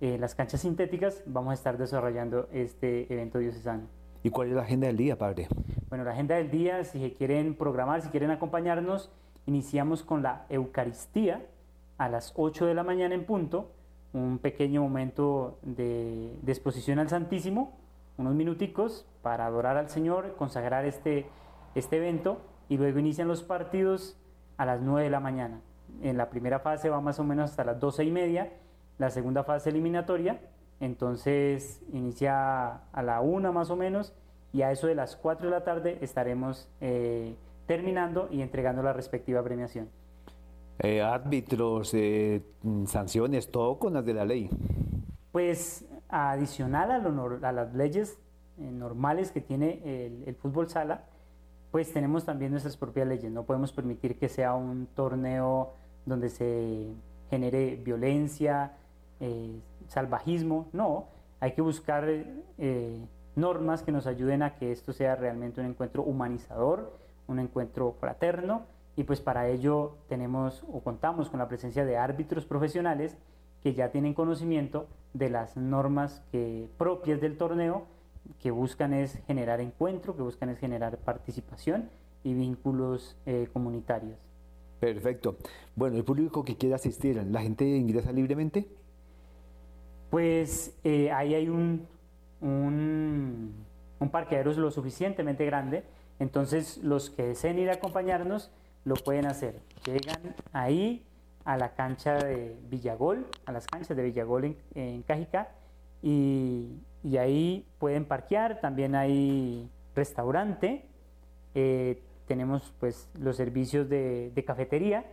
eh, 0.01 0.17
las 0.19 0.35
canchas 0.35 0.61
sintéticas 0.61 1.23
vamos 1.27 1.51
a 1.51 1.55
estar 1.55 1.77
desarrollando 1.77 2.49
este 2.53 3.13
evento 3.13 3.39
diocesano. 3.39 3.89
¿Y 4.23 4.31
cuál 4.31 4.49
es 4.49 4.55
la 4.55 4.63
agenda 4.63 4.87
del 4.87 4.97
día, 4.97 5.17
padre? 5.19 5.49
Bueno, 5.89 6.05
la 6.05 6.13
agenda 6.13 6.37
del 6.37 6.51
día, 6.51 6.85
si 6.85 7.11
quieren 7.13 7.55
programar, 7.55 8.03
si 8.03 8.09
quieren 8.09 8.31
acompañarnos, 8.31 9.11
iniciamos 9.47 10.03
con 10.03 10.23
la 10.23 10.45
Eucaristía 10.49 11.47
a 11.99 12.09
las 12.09 12.33
8 12.37 12.67
de 12.67 12.75
la 12.75 12.85
mañana 12.85 13.15
en 13.15 13.25
punto, 13.25 13.73
un 14.13 14.39
pequeño 14.39 14.83
momento 14.83 15.59
de, 15.63 16.37
de 16.43 16.53
exposición 16.53 16.99
al 16.99 17.09
Santísimo, 17.09 17.77
unos 18.19 18.35
minuticos 18.35 19.07
para 19.23 19.47
adorar 19.47 19.77
al 19.77 19.89
Señor, 19.89 20.35
consagrar 20.37 20.85
este, 20.85 21.27
este 21.75 21.97
evento 21.97 22.41
y 22.69 22.77
luego 22.77 22.99
inician 22.99 23.29
los 23.29 23.43
partidos 23.43 24.17
a 24.57 24.67
las 24.67 24.81
9 24.81 25.05
de 25.05 25.11
la 25.11 25.21
mañana. 25.21 25.61
En 26.03 26.17
la 26.17 26.31
primera 26.31 26.61
fase 26.61 26.89
va 26.89 27.01
más 27.01 27.19
o 27.19 27.25
menos 27.25 27.51
hasta 27.51 27.65
las 27.65 27.81
12 27.81 28.05
y 28.05 28.11
media 28.11 28.53
la 28.99 29.11
segunda 29.11 29.45
fase 29.45 29.71
eliminatoria. 29.71 30.41
Entonces 30.81 31.81
inicia 31.93 32.83
a 32.93 33.03
la 33.03 33.21
una 33.21 33.51
más 33.51 33.71
o 33.71 33.77
menos 33.77 34.13
y 34.53 34.63
a 34.63 34.71
eso 34.71 34.87
de 34.87 34.95
las 34.95 35.17
4 35.17 35.47
de 35.47 35.51
la 35.51 35.65
tarde 35.65 35.99
estaremos 36.01 36.69
eh, 36.81 37.35
terminando 37.67 38.29
y 38.31 38.43
entregando 38.43 38.83
la 38.83 38.93
respectiva 38.93 39.43
premiación. 39.43 39.89
Eh, 40.81 41.03
árbitros, 41.03 41.93
eh, 41.95 42.43
sanciones, 42.87 43.51
todo 43.51 43.79
con 43.79 43.95
las 43.95 44.05
de 44.05 44.15
la 44.15 44.25
ley. 44.25 44.49
Pues 45.33 45.85
adicional 46.09 46.91
a, 46.91 46.99
lo, 46.99 47.39
a 47.43 47.53
las 47.53 47.75
leyes 47.75 48.19
normales 48.57 49.33
que 49.33 49.41
tiene 49.41 49.81
el, 49.85 50.25
el, 50.27 50.35
fútbol 50.37 50.69
sala, 50.69 51.05
pues 51.71 51.93
tenemos 51.93 52.25
también 52.25 52.53
nuestras 52.53 52.77
propias 52.77 53.07
leyes. 53.07 53.31
No 53.31 53.45
podemos 53.45 53.73
permitir 53.73 54.19
que 54.19 54.29
sea 54.29 54.55
un 54.55 54.87
torneo 54.95 55.75
donde 56.07 56.29
se 56.29 56.89
genere 57.29 57.77
violencia, 57.77 58.73
eh, 59.21 59.61
salvajismo, 59.89 60.69
no, 60.73 61.07
hay 61.41 61.53
que 61.53 61.63
buscar 61.63 62.05
eh, 62.09 63.07
normas 63.37 63.83
que 63.83 63.93
nos 63.93 64.07
ayuden 64.07 64.43
a 64.43 64.55
que 64.57 64.73
esto 64.73 64.93
sea 64.93 65.17
realmente 65.17 65.61
un 65.61 65.67
encuentro 65.67 66.03
humanizador, 66.03 66.99
un 67.27 67.39
encuentro 67.39 67.93
fraterno, 68.01 68.63
y 68.97 69.05
pues 69.05 69.21
para 69.21 69.49
ello 69.49 69.97
tenemos 70.09 70.65
o 70.73 70.81
contamos 70.81 71.31
con 71.31 71.39
la 71.39 71.49
presencia 71.49 71.85
de 71.85 71.97
árbitros 71.97 72.47
profesionales 72.47 73.17
que 73.63 73.75
ya 73.75 73.91
tienen 73.91 74.15
conocimiento 74.15 74.87
de 75.15 75.31
las 75.31 75.57
normas 75.57 76.23
propias 76.77 77.21
del 77.21 77.37
torneo, 77.37 77.87
que 78.41 78.51
buscan 78.51 78.93
es 78.93 79.21
generar 79.27 79.61
encuentro, 79.61 80.17
que 80.17 80.23
buscan 80.23 80.49
es 80.49 80.59
generar 80.59 80.99
participación 80.99 81.91
y 82.25 82.35
vínculos 82.35 83.17
eh, 83.27 83.49
comunitarios. 83.53 84.19
Perfecto. 84.81 85.37
Bueno, 85.75 85.97
el 85.97 86.05
público 86.05 86.45
que 86.45 86.57
quiera 86.57 86.77
asistir, 86.77 87.17
¿la 87.17 87.41
gente 87.41 87.65
ingresa 87.65 88.13
libremente? 88.13 88.69
Pues 90.11 90.77
eh, 90.85 91.11
ahí 91.13 91.35
hay 91.35 91.49
un, 91.49 91.87
un, 92.41 93.65
parqueadero 94.11 94.53
lo 94.53 94.71
suficientemente 94.71 95.45
grande, 95.45 95.85
entonces 96.19 96.79
los 96.79 97.11
que 97.11 97.25
deseen 97.25 97.59
ir 97.59 97.71
a 97.71 97.75
acompañarnos 97.75 98.51
lo 98.85 98.95
pueden 98.95 99.27
hacer. 99.27 99.61
Llegan 99.85 100.35
ahí 100.53 101.05
a 101.45 101.57
la 101.57 101.75
cancha 101.75 102.15
de 102.15 102.57
Villagol, 102.71 103.27
a 103.47 103.53
las 103.53 103.67
canchas 103.67 103.97
de 103.97 104.03
Villagol 104.03 104.45
en, 104.45 104.57
en 104.75 105.03
Cajica, 105.03 105.49
y, 106.03 106.81
ahí 107.19 107.67
pueden 107.79 108.05
parquear, 108.05 108.61
también 108.61 108.95
hay 108.95 109.69
restaurante, 109.95 110.85
eh, 111.55 112.03
tenemos 112.27 112.73
pues 112.79 113.09
los 113.19 113.37
servicios 113.37 113.89
de, 113.89 114.45
cafetería, 114.47 115.05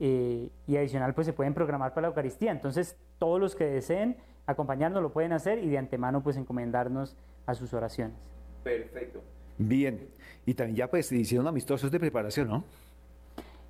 eh, 0.00 0.50
y 0.66 0.76
adicional 0.76 1.14
pues 1.14 1.26
se 1.26 1.32
pueden 1.32 1.54
programar 1.54 1.94
para 1.94 2.02
la 2.02 2.08
Eucaristía. 2.08 2.50
Entonces 2.50 2.96
todos 3.18 3.40
los 3.40 3.54
que 3.54 3.64
deseen 3.64 4.16
acompañarnos 4.46 5.02
lo 5.02 5.12
pueden 5.12 5.32
hacer 5.32 5.58
y 5.62 5.68
de 5.68 5.78
antemano 5.78 6.22
pues 6.22 6.36
encomendarnos 6.36 7.16
a 7.46 7.54
sus 7.54 7.72
oraciones. 7.74 8.16
Perfecto. 8.62 9.22
Bien, 9.56 10.08
y 10.46 10.54
también 10.54 10.76
ya 10.76 10.90
pues 10.90 11.12
hicieron 11.12 11.46
amistosos 11.46 11.90
de 11.90 12.00
preparación, 12.00 12.48
¿no? 12.48 12.64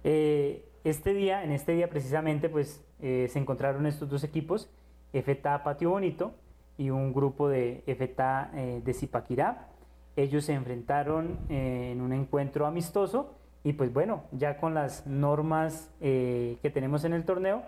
Eh, 0.02 0.64
este 0.82 1.12
día, 1.14 1.44
en 1.44 1.52
este 1.52 1.72
día 1.72 1.88
precisamente 1.88 2.48
pues 2.48 2.82
eh, 3.00 3.28
se 3.30 3.38
encontraron 3.38 3.86
estos 3.86 4.08
dos 4.08 4.24
equipos, 4.24 4.70
FTA 5.12 5.62
Patio 5.62 5.90
Bonito 5.90 6.34
y 6.78 6.90
un 6.90 7.12
grupo 7.12 7.48
de 7.48 7.82
FTA 7.86 8.50
de 8.82 8.94
Zipaquirá. 8.94 9.68
Ellos 10.16 10.44
se 10.44 10.54
enfrentaron 10.54 11.38
en 11.48 12.00
un 12.00 12.12
encuentro 12.12 12.66
amistoso 12.66 13.34
y 13.64 13.72
pues 13.72 13.92
bueno, 13.92 14.24
ya 14.30 14.58
con 14.58 14.74
las 14.74 15.06
normas 15.06 15.90
eh, 16.02 16.58
que 16.60 16.70
tenemos 16.70 17.04
en 17.04 17.14
el 17.14 17.24
torneo, 17.24 17.62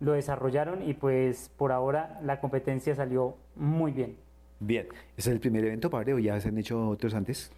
lo 0.00 0.12
desarrollaron 0.12 0.82
y 0.82 0.94
pues 0.94 1.50
por 1.58 1.72
ahora 1.72 2.18
la 2.22 2.40
competencia 2.40 2.94
salió 2.94 3.36
muy 3.54 3.92
bien. 3.92 4.16
Bien, 4.60 4.86
¿ese 5.16 5.28
es 5.30 5.34
el 5.34 5.40
primer 5.40 5.62
evento, 5.66 5.90
padre, 5.90 6.14
o 6.14 6.18
ya 6.18 6.40
se 6.40 6.48
han 6.48 6.56
hecho 6.56 6.88
otros 6.88 7.12
antes? 7.12 7.52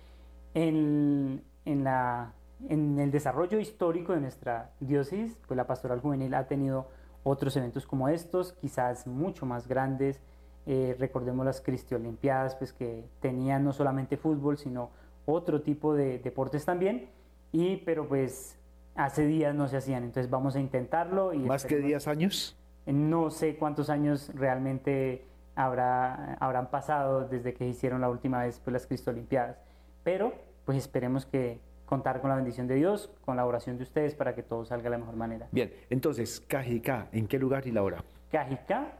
En, 0.54 1.40
en, 1.64 1.84
la, 1.84 2.32
en 2.68 2.98
el 2.98 3.12
desarrollo 3.12 3.60
histórico 3.60 4.12
de 4.12 4.20
nuestra 4.22 4.72
diócesis, 4.80 5.38
pues 5.46 5.56
la 5.56 5.68
pastoral 5.68 6.00
juvenil 6.00 6.34
ha 6.34 6.48
tenido 6.48 6.88
otros 7.22 7.56
eventos 7.56 7.86
como 7.86 8.08
estos, 8.08 8.54
quizás 8.54 9.06
mucho 9.06 9.46
más 9.46 9.68
grandes. 9.68 10.20
Eh, 10.66 10.96
recordemos 10.98 11.46
las 11.46 11.60
Cristiolimpiadas, 11.60 12.56
pues 12.56 12.72
que 12.72 13.04
tenían 13.20 13.62
no 13.62 13.72
solamente 13.72 14.16
fútbol, 14.16 14.58
sino 14.58 14.90
otro 15.26 15.62
tipo 15.62 15.94
de 15.94 16.18
deportes 16.18 16.64
también 16.64 17.08
y 17.52 17.76
pero 17.78 18.08
pues 18.08 18.58
hace 18.94 19.26
días 19.26 19.54
no 19.54 19.68
se 19.68 19.76
hacían, 19.76 20.04
entonces 20.04 20.30
vamos 20.30 20.56
a 20.56 20.60
intentarlo. 20.60 21.32
Y 21.32 21.38
¿Más 21.38 21.64
que 21.64 21.78
10 21.78 22.08
años? 22.08 22.56
No 22.86 23.30
sé 23.30 23.56
cuántos 23.56 23.90
años 23.90 24.30
realmente 24.34 25.24
habrá, 25.54 26.34
habrán 26.34 26.70
pasado 26.70 27.28
desde 27.28 27.54
que 27.54 27.66
hicieron 27.66 28.00
la 28.00 28.08
última 28.08 28.42
vez 28.42 28.60
pues, 28.60 28.72
las 28.72 28.86
Cristolimpiadas, 28.86 29.58
pero 30.04 30.32
pues 30.64 30.78
esperemos 30.78 31.26
que 31.26 31.60
contar 31.84 32.20
con 32.20 32.30
la 32.30 32.36
bendición 32.36 32.66
de 32.66 32.74
Dios, 32.74 33.10
con 33.24 33.36
la 33.36 33.46
oración 33.46 33.76
de 33.78 33.82
ustedes 33.82 34.14
para 34.14 34.34
que 34.34 34.42
todo 34.42 34.64
salga 34.64 34.84
de 34.84 34.90
la 34.90 34.98
mejor 34.98 35.16
manera. 35.16 35.48
Bien, 35.52 35.72
entonces, 35.88 36.40
Cajicá, 36.40 37.08
¿en 37.12 37.26
qué 37.26 37.38
lugar 37.38 37.66
y 37.66 37.72
la 37.72 37.82
hora? 37.82 38.04
Cajicá, 38.30 38.92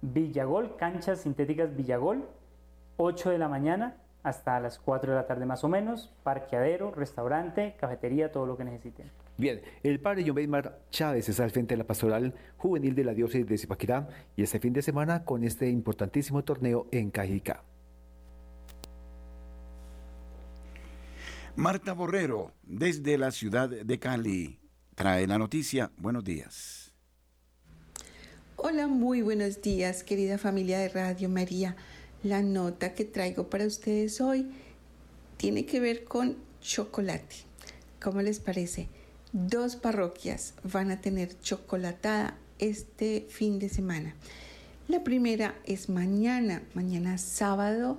Villagol, 0.00 0.76
canchas 0.76 1.20
sintéticas 1.20 1.74
Villagol, 1.74 2.28
8 2.96 3.30
de 3.30 3.38
la 3.38 3.48
mañana, 3.48 3.96
hasta 4.22 4.60
las 4.60 4.78
4 4.78 5.12
de 5.12 5.16
la 5.16 5.26
tarde 5.26 5.46
más 5.46 5.64
o 5.64 5.68
menos, 5.68 6.12
parqueadero, 6.22 6.92
restaurante, 6.92 7.74
cafetería, 7.78 8.30
todo 8.30 8.46
lo 8.46 8.56
que 8.56 8.64
necesiten. 8.64 9.10
Bien, 9.36 9.60
el 9.82 9.98
padre 10.00 10.24
John 10.26 10.36
Beymar 10.36 10.78
Chávez 10.90 11.28
está 11.28 11.44
al 11.44 11.50
frente 11.50 11.74
de 11.74 11.78
la 11.78 11.86
pastoral 11.86 12.34
juvenil 12.56 12.94
de 12.94 13.04
la 13.04 13.14
diócesis 13.14 13.46
de 13.46 13.58
Zipaquirá 13.58 14.08
y 14.36 14.42
este 14.42 14.60
fin 14.60 14.72
de 14.72 14.82
semana 14.82 15.24
con 15.24 15.42
este 15.42 15.68
importantísimo 15.68 16.44
torneo 16.44 16.86
en 16.92 17.10
Cajicá. 17.10 17.64
Marta 21.56 21.92
Borrero, 21.92 22.52
desde 22.62 23.18
la 23.18 23.30
ciudad 23.30 23.68
de 23.68 23.98
Cali, 23.98 24.58
trae 24.94 25.26
la 25.26 25.38
noticia. 25.38 25.90
Buenos 25.98 26.24
días. 26.24 26.94
Hola, 28.56 28.86
muy 28.86 29.22
buenos 29.22 29.60
días, 29.60 30.02
querida 30.02 30.38
familia 30.38 30.78
de 30.78 30.88
Radio 30.88 31.28
María. 31.28 31.76
La 32.22 32.40
nota 32.40 32.94
que 32.94 33.04
traigo 33.04 33.50
para 33.50 33.66
ustedes 33.66 34.20
hoy 34.20 34.46
tiene 35.38 35.66
que 35.66 35.80
ver 35.80 36.04
con 36.04 36.36
chocolate. 36.60 37.34
¿Cómo 38.00 38.22
les 38.22 38.38
parece? 38.38 38.88
Dos 39.32 39.74
parroquias 39.74 40.54
van 40.62 40.92
a 40.92 41.00
tener 41.00 41.36
chocolatada 41.40 42.36
este 42.60 43.26
fin 43.28 43.58
de 43.58 43.68
semana. 43.68 44.14
La 44.86 45.02
primera 45.02 45.56
es 45.64 45.88
mañana, 45.88 46.62
mañana 46.74 47.18
sábado 47.18 47.98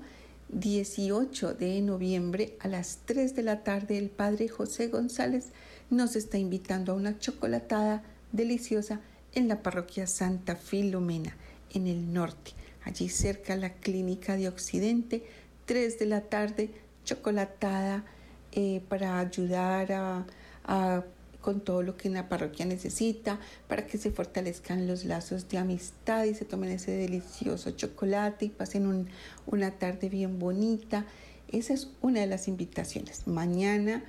18 0.54 1.56
de 1.56 1.82
noviembre 1.82 2.56
a 2.60 2.70
las 2.70 3.00
3 3.06 3.36
de 3.36 3.44
la 3.44 3.64
tarde 3.64 3.98
el 3.98 4.10
padre 4.10 4.48
José 4.48 4.88
González 4.88 5.48
nos 5.90 6.16
está 6.16 6.38
invitando 6.38 6.94
a 6.94 6.96
una 6.96 7.20
chocolatada 7.20 8.04
deliciosa 8.32 9.02
en 9.34 9.50
la 9.50 9.62
parroquia 9.62 10.08
Santa 10.08 10.56
Filomena, 10.56 11.36
en 11.74 11.88
el 11.88 12.14
norte, 12.14 12.52
allí 12.86 13.10
cerca 13.10 13.56
la 13.56 13.74
clínica 13.74 14.36
de 14.36 14.48
Occidente, 14.48 15.24
3 15.66 16.00
de 16.00 16.06
la 16.06 16.22
tarde, 16.22 16.70
chocolatada 17.06 18.04
eh, 18.52 18.82
para 18.88 19.20
ayudar 19.20 19.92
a, 20.66 21.04
con 21.42 21.60
todo 21.60 21.82
lo 21.82 21.98
que 21.98 22.08
una 22.08 22.30
parroquia 22.30 22.66
necesita, 22.66 23.40
para 23.68 23.86
que 23.86 23.98
se 23.98 24.12
fortalezcan 24.12 24.88
los 24.88 25.04
lazos 25.04 25.50
de 25.50 25.58
amistad 25.58 26.24
y 26.24 26.36
se 26.36 26.46
tomen 26.46 26.72
ese 26.72 26.92
delicioso 26.92 27.72
chocolate 27.72 28.46
y 28.46 28.50
pasen 28.50 29.08
una 29.46 29.72
tarde 29.72 30.08
bien 30.08 30.40
bonita. 30.40 31.06
Esa 31.52 31.74
es 31.74 31.90
una 32.02 32.22
de 32.22 32.28
las 32.28 32.48
invitaciones. 32.48 33.28
Mañana, 33.28 34.04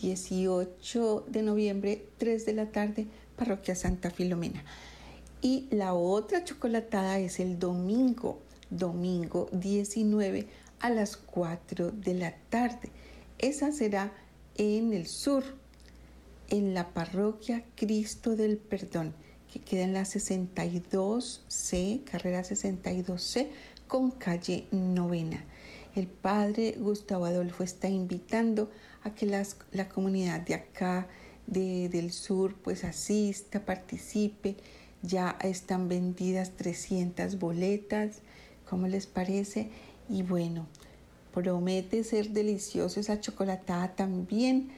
18 0.00 1.26
de 1.28 1.42
noviembre, 1.42 2.04
3 2.18 2.44
de 2.44 2.52
la 2.52 2.66
tarde, 2.66 3.06
Parroquia 3.36 3.74
Santa 3.74 4.10
Filomena. 4.10 4.62
Y 5.44 5.68
la 5.70 5.92
otra 5.92 6.42
chocolatada 6.42 7.18
es 7.18 7.38
el 7.38 7.58
domingo, 7.58 8.40
domingo 8.70 9.50
19 9.52 10.46
a 10.80 10.88
las 10.88 11.18
4 11.18 11.90
de 11.90 12.14
la 12.14 12.34
tarde. 12.48 12.88
Esa 13.36 13.70
será 13.70 14.10
en 14.56 14.94
el 14.94 15.06
sur, 15.06 15.44
en 16.48 16.72
la 16.72 16.94
parroquia 16.94 17.62
Cristo 17.76 18.36
del 18.36 18.56
Perdón, 18.56 19.12
que 19.52 19.60
queda 19.60 19.82
en 19.82 19.92
la 19.92 20.04
62C, 20.04 22.04
carrera 22.04 22.40
62C, 22.40 23.48
con 23.86 24.12
calle 24.12 24.66
novena. 24.70 25.44
El 25.94 26.06
padre 26.06 26.74
Gustavo 26.78 27.26
Adolfo 27.26 27.64
está 27.64 27.90
invitando 27.90 28.70
a 29.02 29.14
que 29.14 29.26
las, 29.26 29.58
la 29.72 29.90
comunidad 29.90 30.40
de 30.40 30.54
acá, 30.54 31.06
de, 31.46 31.90
del 31.90 32.12
sur, 32.12 32.54
pues 32.54 32.82
asista, 32.82 33.66
participe. 33.66 34.56
Ya 35.06 35.36
están 35.42 35.88
vendidas 35.88 36.52
300 36.56 37.38
boletas, 37.38 38.20
¿cómo 38.68 38.86
les 38.86 39.06
parece? 39.06 39.68
Y 40.08 40.22
bueno, 40.22 40.66
promete 41.32 42.04
ser 42.04 42.30
delicioso 42.30 43.00
esa 43.00 43.20
chocolatada 43.20 43.94
también. 43.94 44.70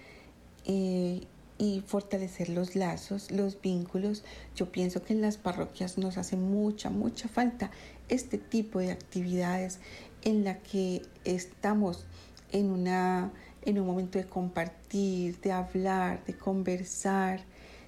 Eh, 0.64 1.26
y 1.58 1.82
fortalecer 1.86 2.48
los 2.48 2.76
lazos, 2.76 3.30
los 3.30 3.60
vínculos. 3.60 4.24
Yo 4.54 4.70
pienso 4.70 5.02
que 5.02 5.14
en 5.14 5.22
las 5.22 5.38
parroquias 5.38 5.98
nos 5.98 6.18
hace 6.18 6.36
mucha, 6.36 6.90
mucha 6.90 7.28
falta 7.28 7.70
este 8.08 8.38
tipo 8.38 8.78
de 8.78 8.92
actividades 8.92 9.78
en 10.22 10.44
la 10.44 10.58
que 10.58 11.02
estamos 11.24 12.06
en, 12.52 12.70
una, 12.70 13.32
en 13.62 13.78
un 13.78 13.86
momento 13.86 14.18
de 14.18 14.26
compartir, 14.26 15.40
de 15.40 15.52
hablar, 15.52 16.24
de 16.26 16.36
conversar, 16.36 17.40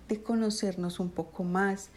de 0.09 0.23
conocernos 0.23 1.01
un 1.01 1.11
poco 1.11 1.45
más, 1.45 1.91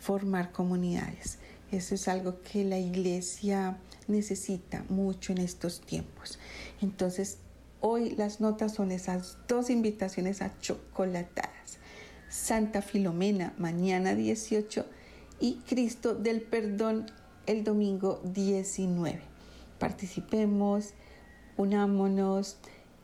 formar 0.00 0.52
comunidades. 0.52 1.38
Eso 1.70 1.94
es 1.94 2.08
algo 2.08 2.40
que 2.42 2.64
la 2.64 2.78
iglesia 2.78 3.78
necesita 4.06 4.84
mucho 4.88 5.32
en 5.32 5.38
estos 5.38 5.80
tiempos. 5.80 6.38
Entonces, 6.80 7.38
Hoy 7.80 8.16
las 8.16 8.40
notas 8.40 8.74
son 8.74 8.90
esas 8.90 9.38
dos 9.46 9.70
invitaciones 9.70 10.42
a 10.42 10.58
chocolatadas. 10.58 11.78
Santa 12.28 12.82
Filomena 12.82 13.54
mañana 13.56 14.16
18 14.16 14.84
y 15.38 15.60
Cristo 15.68 16.16
del 16.16 16.42
Perdón 16.42 17.06
el 17.46 17.62
domingo 17.62 18.20
19. 18.24 19.20
Participemos, 19.78 20.90
unámonos 21.56 22.56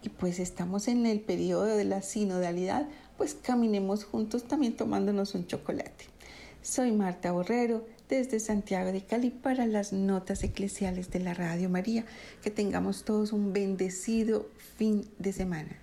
y 0.02 0.08
pues 0.08 0.40
estamos 0.40 0.88
en 0.88 1.06
el 1.06 1.20
periodo 1.20 1.66
de 1.66 1.84
la 1.84 2.02
sinodalidad, 2.02 2.88
pues 3.16 3.34
caminemos 3.34 4.02
juntos 4.02 4.42
también 4.42 4.76
tomándonos 4.76 5.36
un 5.36 5.46
chocolate. 5.46 6.06
Soy 6.64 6.92
Marta 6.92 7.30
Borrero 7.30 7.84
desde 8.08 8.40
Santiago 8.40 8.90
de 8.90 9.04
Cali 9.04 9.28
para 9.28 9.66
las 9.66 9.92
notas 9.92 10.42
eclesiales 10.44 11.10
de 11.10 11.20
la 11.20 11.34
Radio 11.34 11.68
María. 11.68 12.06
Que 12.42 12.50
tengamos 12.50 13.04
todos 13.04 13.34
un 13.34 13.52
bendecido 13.52 14.48
fin 14.78 15.06
de 15.18 15.34
semana. 15.34 15.78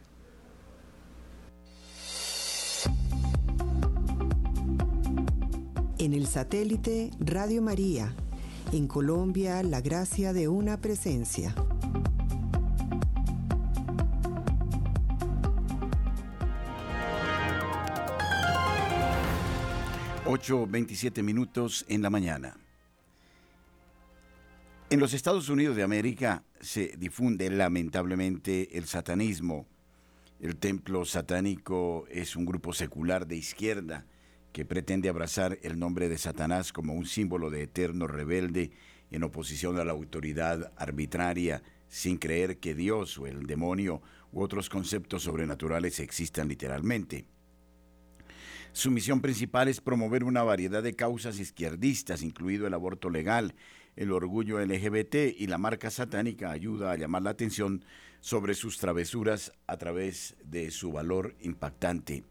En 5.99 6.13
el 6.15 6.25
satélite 6.25 7.11
Radio 7.19 7.61
María, 7.61 8.15
en 8.73 8.87
Colombia, 8.87 9.61
la 9.61 9.81
gracia 9.81 10.33
de 10.33 10.47
una 10.47 10.81
presencia. 10.81 11.53
8.27 20.31 21.23
minutos 21.23 21.83
en 21.89 22.01
la 22.01 22.09
mañana. 22.09 22.55
En 24.89 25.01
los 25.01 25.13
Estados 25.13 25.49
Unidos 25.49 25.75
de 25.75 25.83
América 25.83 26.45
se 26.61 26.95
difunde 26.97 27.49
lamentablemente 27.49 28.77
el 28.77 28.85
satanismo. 28.85 29.67
El 30.39 30.55
templo 30.55 31.03
satánico 31.03 32.05
es 32.09 32.37
un 32.37 32.45
grupo 32.45 32.71
secular 32.71 33.27
de 33.27 33.35
izquierda 33.35 34.05
que 34.53 34.63
pretende 34.63 35.09
abrazar 35.09 35.59
el 35.63 35.77
nombre 35.77 36.07
de 36.07 36.17
Satanás 36.17 36.71
como 36.71 36.93
un 36.93 37.07
símbolo 37.07 37.49
de 37.49 37.63
eterno 37.63 38.07
rebelde 38.07 38.71
en 39.11 39.23
oposición 39.23 39.79
a 39.79 39.83
la 39.83 39.91
autoridad 39.91 40.71
arbitraria, 40.77 41.61
sin 41.89 42.17
creer 42.17 42.57
que 42.57 42.73
Dios 42.73 43.17
o 43.17 43.27
el 43.27 43.47
demonio 43.47 44.01
u 44.31 44.41
otros 44.41 44.69
conceptos 44.69 45.23
sobrenaturales 45.23 45.99
existan 45.99 46.47
literalmente. 46.47 47.25
Su 48.73 48.89
misión 48.89 49.19
principal 49.19 49.67
es 49.67 49.81
promover 49.81 50.23
una 50.23 50.43
variedad 50.43 50.81
de 50.81 50.95
causas 50.95 51.39
izquierdistas, 51.39 52.23
incluido 52.23 52.67
el 52.67 52.73
aborto 52.73 53.09
legal, 53.09 53.53
el 53.97 54.11
orgullo 54.11 54.63
LGBT 54.63 55.15
y 55.37 55.47
la 55.47 55.57
marca 55.57 55.89
satánica 55.89 56.51
ayuda 56.51 56.91
a 56.91 56.95
llamar 56.95 57.23
la 57.23 57.31
atención 57.31 57.83
sobre 58.21 58.53
sus 58.53 58.77
travesuras 58.77 59.51
a 59.67 59.75
través 59.75 60.37
de 60.45 60.71
su 60.71 60.93
valor 60.93 61.35
impactante. 61.41 62.23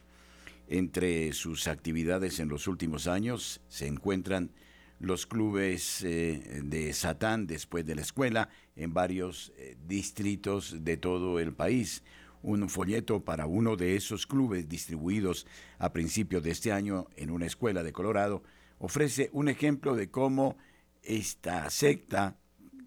Entre 0.66 1.32
sus 1.34 1.68
actividades 1.68 2.40
en 2.40 2.48
los 2.48 2.66
últimos 2.68 3.06
años 3.06 3.60
se 3.68 3.86
encuentran 3.86 4.50
los 4.98 5.26
clubes 5.26 6.02
eh, 6.04 6.62
de 6.62 6.92
Satán 6.94 7.46
después 7.46 7.84
de 7.84 7.96
la 7.96 8.02
escuela 8.02 8.48
en 8.76 8.94
varios 8.94 9.52
eh, 9.56 9.76
distritos 9.86 10.84
de 10.84 10.96
todo 10.96 11.38
el 11.38 11.52
país, 11.52 12.02
un 12.42 12.68
folleto 12.68 13.24
para 13.24 13.46
uno 13.46 13.76
de 13.76 13.96
esos 13.96 14.26
clubes 14.26 14.68
distribuidos 14.68 15.46
a 15.78 15.92
principios 15.92 16.42
de 16.42 16.50
este 16.50 16.72
año 16.72 17.06
en 17.16 17.30
una 17.30 17.46
escuela 17.46 17.82
de 17.82 17.92
Colorado. 17.92 18.42
Ofrece 18.78 19.28
un 19.32 19.48
ejemplo 19.48 19.94
de 19.94 20.10
cómo 20.10 20.56
esta 21.02 21.68
secta 21.70 22.36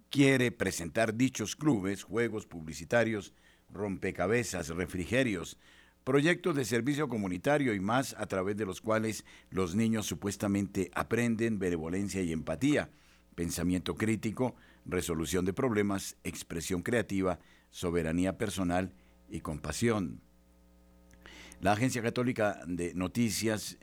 quiere 0.09 0.51
presentar 0.51 1.15
dichos 1.15 1.55
clubes, 1.55 2.03
juegos 2.03 2.45
publicitarios, 2.45 3.33
rompecabezas, 3.71 4.69
refrigerios, 4.69 5.57
proyectos 6.03 6.55
de 6.55 6.65
servicio 6.65 7.07
comunitario 7.07 7.73
y 7.73 7.79
más 7.79 8.15
a 8.17 8.25
través 8.25 8.57
de 8.57 8.65
los 8.65 8.81
cuales 8.81 9.25
los 9.49 9.75
niños 9.75 10.05
supuestamente 10.05 10.91
aprenden 10.93 11.59
benevolencia 11.59 12.21
y 12.21 12.31
empatía, 12.31 12.91
pensamiento 13.35 13.95
crítico, 13.95 14.55
resolución 14.85 15.45
de 15.45 15.53
problemas, 15.53 16.17
expresión 16.23 16.81
creativa, 16.81 17.39
soberanía 17.71 18.37
personal 18.37 18.93
y 19.33 19.41
compasión. 19.41 20.21
La 21.59 21.73
Agencia 21.73 22.01
Católica 22.01 22.61
de 22.67 22.93
Noticias 22.93 23.77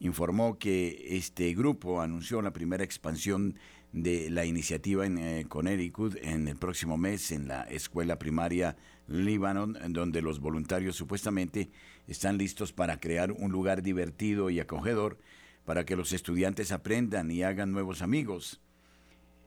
informó 0.00 0.58
que 0.58 1.16
este 1.16 1.54
grupo 1.54 2.00
anunció 2.00 2.42
la 2.42 2.52
primera 2.52 2.84
expansión 2.84 3.54
de 3.92 4.28
la 4.30 4.44
iniciativa 4.44 5.06
en 5.06 5.16
eh, 5.18 5.46
Connecticut 5.48 6.16
en 6.20 6.48
el 6.48 6.56
próximo 6.56 6.98
mes 6.98 7.30
en 7.32 7.48
la 7.48 7.62
escuela 7.62 8.18
primaria 8.18 8.76
Libanon, 9.06 9.78
donde 9.90 10.20
los 10.20 10.40
voluntarios 10.40 10.96
supuestamente 10.96 11.70
están 12.08 12.36
listos 12.36 12.72
para 12.72 12.98
crear 12.98 13.32
un 13.32 13.52
lugar 13.52 13.82
divertido 13.82 14.50
y 14.50 14.60
acogedor 14.60 15.18
para 15.64 15.84
que 15.84 15.96
los 15.96 16.12
estudiantes 16.12 16.72
aprendan 16.72 17.30
y 17.30 17.42
hagan 17.42 17.72
nuevos 17.72 18.02
amigos. 18.02 18.60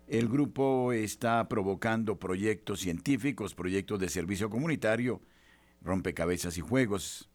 El 0.07 0.27
grupo 0.29 0.93
está 0.93 1.47
provocando 1.49 2.17
proyectos 2.17 2.79
científicos, 2.79 3.53
proyectos 3.53 3.99
de 3.99 4.09
servicio 4.09 4.49
comunitario, 4.49 5.21
rompecabezas 5.81 6.57
y 6.57 6.61
juegos. 6.61 7.29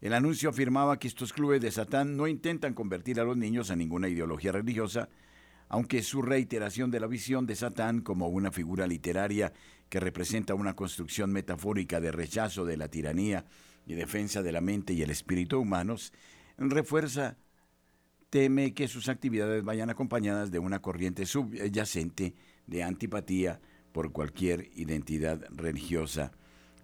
El 0.00 0.12
anuncio 0.12 0.50
afirmaba 0.50 0.98
que 0.98 1.08
estos 1.08 1.32
clubes 1.32 1.60
de 1.60 1.70
Satán 1.70 2.16
no 2.16 2.26
intentan 2.26 2.74
convertir 2.74 3.20
a 3.20 3.24
los 3.24 3.36
niños 3.36 3.70
a 3.70 3.76
ninguna 3.76 4.08
ideología 4.08 4.52
religiosa, 4.52 5.08
aunque 5.68 6.02
su 6.02 6.22
reiteración 6.22 6.90
de 6.90 7.00
la 7.00 7.06
visión 7.06 7.46
de 7.46 7.56
Satán 7.56 8.00
como 8.00 8.28
una 8.28 8.50
figura 8.50 8.86
literaria 8.86 9.52
que 9.88 10.00
representa 10.00 10.54
una 10.54 10.76
construcción 10.76 11.32
metafórica 11.32 12.00
de 12.00 12.12
rechazo 12.12 12.64
de 12.64 12.76
la 12.76 12.88
tiranía 12.88 13.46
y 13.86 13.94
defensa 13.94 14.42
de 14.42 14.52
la 14.52 14.60
mente 14.60 14.92
y 14.92 15.02
el 15.02 15.10
espíritu 15.10 15.58
humanos, 15.58 16.12
refuerza 16.58 17.36
teme 18.30 18.74
que 18.74 18.88
sus 18.88 19.08
actividades 19.08 19.62
vayan 19.62 19.90
acompañadas 19.90 20.50
de 20.50 20.58
una 20.58 20.82
corriente 20.82 21.24
subyacente 21.24 22.34
de 22.66 22.82
antipatía 22.82 23.60
por 23.92 24.10
cualquier 24.10 24.70
identidad 24.74 25.44
religiosa. 25.50 26.32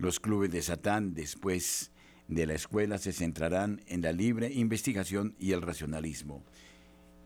Los 0.01 0.19
clubes 0.19 0.51
de 0.51 0.63
Satán 0.63 1.13
después 1.13 1.93
de 2.27 2.47
la 2.47 2.55
escuela 2.55 2.97
se 2.97 3.13
centrarán 3.13 3.83
en 3.87 4.01
la 4.01 4.13
libre 4.13 4.51
investigación 4.51 5.35
y 5.39 5.53
el 5.53 5.61
racionalismo. 5.61 6.43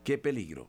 ¿Qué 0.03 0.17
peligro 0.17 0.67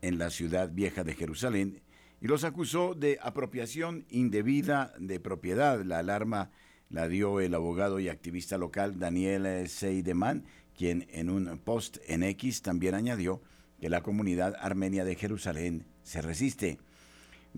en 0.02 0.18
la 0.18 0.30
ciudad 0.30 0.72
vieja 0.72 1.04
de 1.04 1.14
Jerusalén 1.14 1.82
y 2.20 2.26
los 2.26 2.42
acusó 2.42 2.96
de 2.96 3.20
apropiación 3.22 4.06
indebida 4.10 4.92
de 4.98 5.20
propiedad. 5.20 5.84
La 5.84 6.00
alarma 6.00 6.50
la 6.90 7.06
dio 7.06 7.38
el 7.38 7.54
abogado 7.54 8.00
y 8.00 8.08
activista 8.08 8.58
local 8.58 8.98
Daniel 8.98 9.68
Seideman, 9.68 10.46
quien 10.76 11.06
en 11.12 11.30
un 11.30 11.58
post 11.58 11.98
en 12.08 12.24
X 12.24 12.62
también 12.62 12.96
añadió 12.96 13.40
que 13.80 13.88
la 13.88 14.02
comunidad 14.02 14.56
armenia 14.58 15.04
de 15.04 15.14
Jerusalén 15.14 15.86
se 16.02 16.22
resiste. 16.22 16.80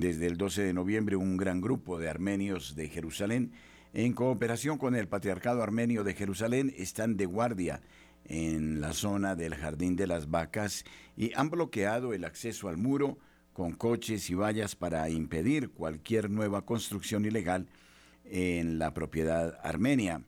Desde 0.01 0.29
el 0.29 0.39
12 0.39 0.63
de 0.63 0.73
noviembre, 0.73 1.17
un 1.17 1.37
gran 1.37 1.61
grupo 1.61 1.99
de 1.99 2.09
armenios 2.09 2.75
de 2.75 2.89
Jerusalén, 2.89 3.53
en 3.93 4.15
cooperación 4.15 4.79
con 4.79 4.95
el 4.95 5.09
Patriarcado 5.09 5.63
Armenio 5.63 6.05
de 6.05 6.15
Jerusalén, 6.15 6.73
están 6.79 7.19
de 7.19 7.27
guardia 7.27 7.83
en 8.25 8.81
la 8.81 8.95
zona 8.95 9.37
del 9.37 9.55
Jardín 9.55 9.97
de 9.97 10.07
las 10.07 10.31
Vacas 10.31 10.87
y 11.19 11.35
han 11.35 11.51
bloqueado 11.51 12.15
el 12.15 12.25
acceso 12.25 12.71
al 12.71 12.79
muro 12.79 13.19
con 13.53 13.73
coches 13.73 14.31
y 14.31 14.35
vallas 14.35 14.75
para 14.75 15.11
impedir 15.11 15.69
cualquier 15.69 16.31
nueva 16.31 16.65
construcción 16.65 17.27
ilegal 17.27 17.69
en 18.25 18.79
la 18.79 18.95
propiedad 18.95 19.59
armenia. 19.63 20.23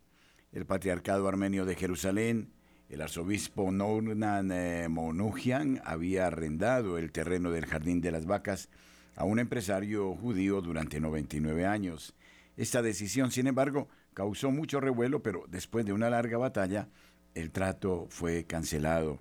El 0.52 0.66
Patriarcado 0.66 1.28
Armenio 1.28 1.64
de 1.64 1.76
Jerusalén, 1.76 2.52
el 2.90 3.00
arzobispo 3.00 3.72
Nournan 3.72 4.52
eh, 4.52 4.88
Monujian, 4.90 5.80
había 5.82 6.26
arrendado 6.26 6.98
el 6.98 7.10
terreno 7.10 7.50
del 7.50 7.64
Jardín 7.64 8.02
de 8.02 8.10
las 8.10 8.26
Vacas 8.26 8.68
a 9.16 9.24
un 9.24 9.38
empresario 9.38 10.14
judío 10.14 10.60
durante 10.60 11.00
99 11.00 11.66
años. 11.66 12.14
Esta 12.56 12.82
decisión, 12.82 13.30
sin 13.30 13.46
embargo, 13.46 13.88
causó 14.14 14.50
mucho 14.50 14.80
revuelo, 14.80 15.22
pero 15.22 15.44
después 15.48 15.86
de 15.86 15.92
una 15.92 16.10
larga 16.10 16.38
batalla, 16.38 16.88
el 17.34 17.50
trato 17.50 18.06
fue 18.10 18.44
cancelado. 18.44 19.20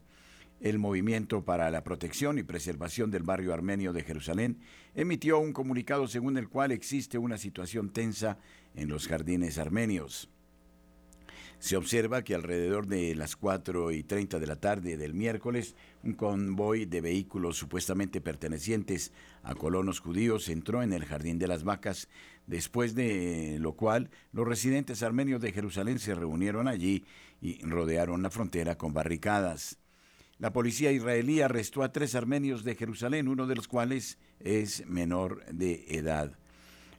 El 0.60 0.78
Movimiento 0.78 1.44
para 1.44 1.72
la 1.72 1.84
Protección 1.84 2.38
y 2.38 2.44
Preservación 2.44 3.10
del 3.10 3.24
Barrio 3.24 3.54
Armenio 3.54 3.94
de 3.94 4.04
Jerusalén 4.04 4.60
emitió 4.94 5.40
un 5.40 5.54
comunicado 5.54 6.08
según 6.08 6.38
el 6.38 6.50
cual 6.50 6.72
existe 6.72 7.18
una 7.18 7.38
situación 7.38 7.90
tensa 7.90 8.38
en 8.76 8.88
los 8.88 9.08
jardines 9.08 9.58
armenios. 9.58 10.30
Se 11.62 11.78
observa 11.78 12.24
que 12.24 12.34
alrededor 12.34 12.88
de 12.88 13.14
las 13.14 13.36
4 13.36 13.92
y 13.92 14.02
30 14.02 14.40
de 14.40 14.48
la 14.48 14.56
tarde 14.56 14.98
del 14.98 15.14
miércoles, 15.14 15.76
un 16.02 16.14
convoy 16.14 16.86
de 16.86 17.02
vehículos 17.02 17.56
supuestamente 17.56 18.20
pertenecientes 18.20 19.12
a 19.44 19.54
colonos 19.54 20.00
judíos 20.00 20.50
entró 20.50 20.82
en 20.82 20.92
el 20.92 21.06
Jardín 21.06 21.38
de 21.38 21.48
las 21.48 21.64
Vacas, 21.64 22.10
después 22.48 22.96
de 22.96 23.58
lo 23.60 23.74
cual 23.74 24.10
los 24.34 24.48
residentes 24.48 25.04
armenios 25.04 25.40
de 25.40 25.52
Jerusalén 25.52 26.00
se 26.00 26.16
reunieron 26.16 26.68
allí 26.68 27.06
y 27.42 27.64
rodearon 27.64 28.24
la 28.24 28.32
frontera 28.32 28.76
con 28.76 28.96
barricadas. 28.96 29.78
La 30.40 30.54
policía 30.54 30.92
israelí 30.92 31.42
arrestó 31.42 31.84
a 31.84 31.92
tres 31.92 32.16
armenios 32.16 32.64
de 32.64 32.74
Jerusalén, 32.74 33.28
uno 33.28 33.46
de 33.46 33.56
los 33.56 33.68
cuales 33.68 34.18
es 34.40 34.84
menor 34.88 35.46
de 35.46 35.86
edad. 35.90 36.40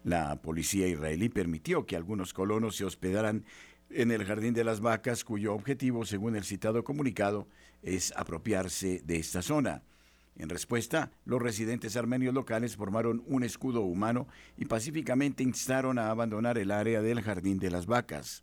La 0.05 0.43
policía 0.43 0.89
israelí 0.89 1.29
permitió 1.29 1.87
que 1.87 1.97
algunos 1.97 2.33
colonos 2.33 2.77
se 2.77 2.85
hospedaran 2.85 3.45
en 3.95 4.11
el 4.11 4.25
Jardín 4.25 4.55
de 4.55 4.65
las 4.65 4.81
Vacas, 4.81 5.25
cuyo 5.25 5.55
objetivo, 5.55 6.05
según 6.05 6.37
el 6.37 6.45
citado 6.45 6.85
comunicado, 6.85 7.49
es 7.83 8.13
apropiarse 8.17 9.03
de 9.05 9.17
esta 9.17 9.43
zona. 9.43 9.83
En 10.37 10.49
respuesta, 10.49 11.11
los 11.25 11.43
residentes 11.43 11.97
armenios 11.97 12.35
locales 12.35 12.77
formaron 12.77 13.23
un 13.27 13.45
escudo 13.45 13.83
humano 13.83 14.29
y 14.57 14.65
pacíficamente 14.65 15.43
instaron 15.43 15.99
a 15.99 16.11
abandonar 16.11 16.59
el 16.59 16.71
área 16.71 17.03
del 17.03 17.21
Jardín 17.21 17.59
de 17.59 17.71
las 17.71 17.87
Vacas. 17.87 18.43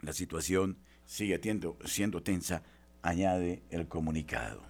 La 0.00 0.12
situación 0.12 0.78
sigue 1.04 1.40
siendo 1.84 2.22
tensa, 2.22 2.62
añade 3.02 3.62
el 3.70 3.86
comunicado. 3.88 4.69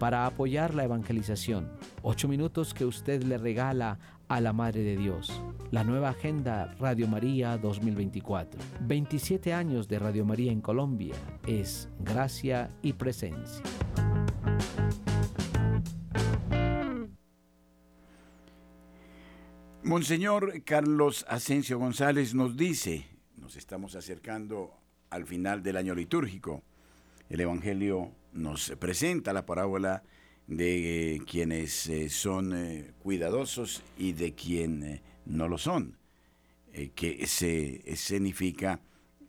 para 0.00 0.24
apoyar 0.24 0.74
la 0.74 0.84
evangelización. 0.84 1.70
8 2.02 2.26
minutos 2.26 2.72
que 2.72 2.86
usted 2.86 3.22
le 3.22 3.36
regala 3.36 3.98
a 4.28 4.40
la 4.40 4.54
Madre 4.54 4.80
de 4.80 4.96
Dios. 4.96 5.30
La 5.70 5.84
nueva 5.84 6.08
Agenda 6.08 6.74
Radio 6.80 7.06
María 7.06 7.58
2024. 7.58 8.58
27 8.80 9.52
años 9.52 9.88
de 9.88 9.98
Radio 9.98 10.24
María 10.24 10.50
en 10.50 10.62
Colombia 10.62 11.14
es 11.46 11.90
gracia 12.00 12.70
y 12.80 12.94
presencia. 12.94 13.62
Monseñor 19.82 20.62
Carlos 20.64 21.26
Asensio 21.28 21.78
González 21.78 22.34
nos 22.34 22.56
dice, 22.56 23.06
nos 23.36 23.56
estamos 23.56 23.94
acercando 23.96 24.72
al 25.10 25.26
final 25.26 25.62
del 25.62 25.76
año 25.76 25.94
litúrgico. 25.94 26.62
El 27.30 27.40
Evangelio 27.40 28.10
nos 28.32 28.70
presenta 28.80 29.32
la 29.32 29.46
parábola 29.46 30.02
de 30.48 31.14
eh, 31.14 31.20
quienes 31.20 31.88
eh, 31.88 32.08
son 32.08 32.52
eh, 32.52 32.92
cuidadosos 32.98 33.84
y 33.96 34.14
de 34.14 34.34
quien 34.34 35.00
no 35.26 35.46
lo 35.46 35.56
son, 35.56 35.96
que 36.96 37.26
se 37.28 37.82
escenifica 37.84 38.80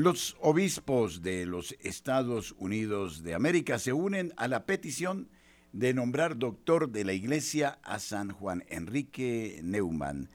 Los 0.05 0.37
obispos 0.43 1.23
de 1.23 1.47
los 1.47 1.75
Estados 1.81 2.55
Unidos 2.59 3.23
de 3.23 3.33
América 3.33 3.79
se 3.79 3.95
unen 3.95 4.35
a 4.37 4.49
la 4.49 4.67
petición 4.67 5.31
de 5.73 5.95
nombrar 5.95 6.37
doctor 6.37 6.90
de 6.90 7.05
la 7.05 7.14
Iglesia 7.14 7.79
a 7.83 7.99
San 7.99 8.31
Juan 8.31 8.64
Enrique 8.69 9.61
Neumann. 9.62 10.29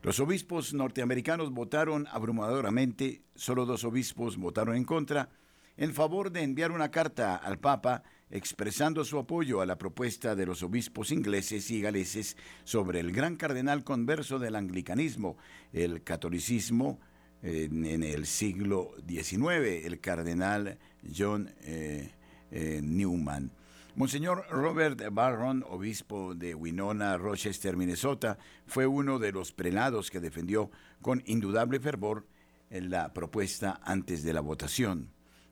Los 0.00 0.18
obispos 0.18 0.72
norteamericanos 0.72 1.52
votaron 1.52 2.06
abrumadoramente, 2.10 3.20
solo 3.34 3.66
dos 3.66 3.84
obispos 3.84 4.38
votaron 4.38 4.76
en 4.76 4.84
contra, 4.84 5.28
en 5.76 5.92
favor 5.92 6.32
de 6.32 6.42
enviar 6.42 6.72
una 6.72 6.90
carta 6.90 7.36
al 7.36 7.58
Papa 7.58 8.04
expresando 8.30 9.04
su 9.04 9.18
apoyo 9.18 9.60
a 9.60 9.66
la 9.66 9.76
propuesta 9.76 10.34
de 10.34 10.46
los 10.46 10.62
obispos 10.62 11.12
ingleses 11.12 11.70
y 11.70 11.82
galeses 11.82 12.38
sobre 12.64 13.00
el 13.00 13.12
gran 13.12 13.36
cardenal 13.36 13.84
converso 13.84 14.38
del 14.38 14.56
anglicanismo, 14.56 15.36
el 15.74 16.02
catolicismo, 16.02 16.98
en, 17.42 18.02
el 18.02 18.26
siglo 18.26 18.92
XIX, 19.06 19.84
el 19.84 20.00
cardenal 20.00 20.78
John 21.16 21.52
eh, 21.62 22.10
eh, 22.50 22.80
Newman. 22.82 23.50
Monseñor 23.94 24.46
Robert 24.50 25.02
Barron, 25.12 25.64
obispo 25.68 26.34
de 26.34 26.54
Winona, 26.54 27.18
Rochester, 27.18 27.76
Minnesota, 27.76 28.38
fue 28.66 28.86
uno 28.86 29.18
de 29.18 29.32
los 29.32 29.52
prelados 29.52 30.10
que 30.10 30.20
defendió 30.20 30.70
con 31.02 31.22
indudable 31.26 31.78
fervor 31.78 32.26
la 32.70 33.12
propuesta 33.12 33.80
antes 33.84 34.22
de 34.22 34.32
la 34.32 34.40
votación. 34.40 35.10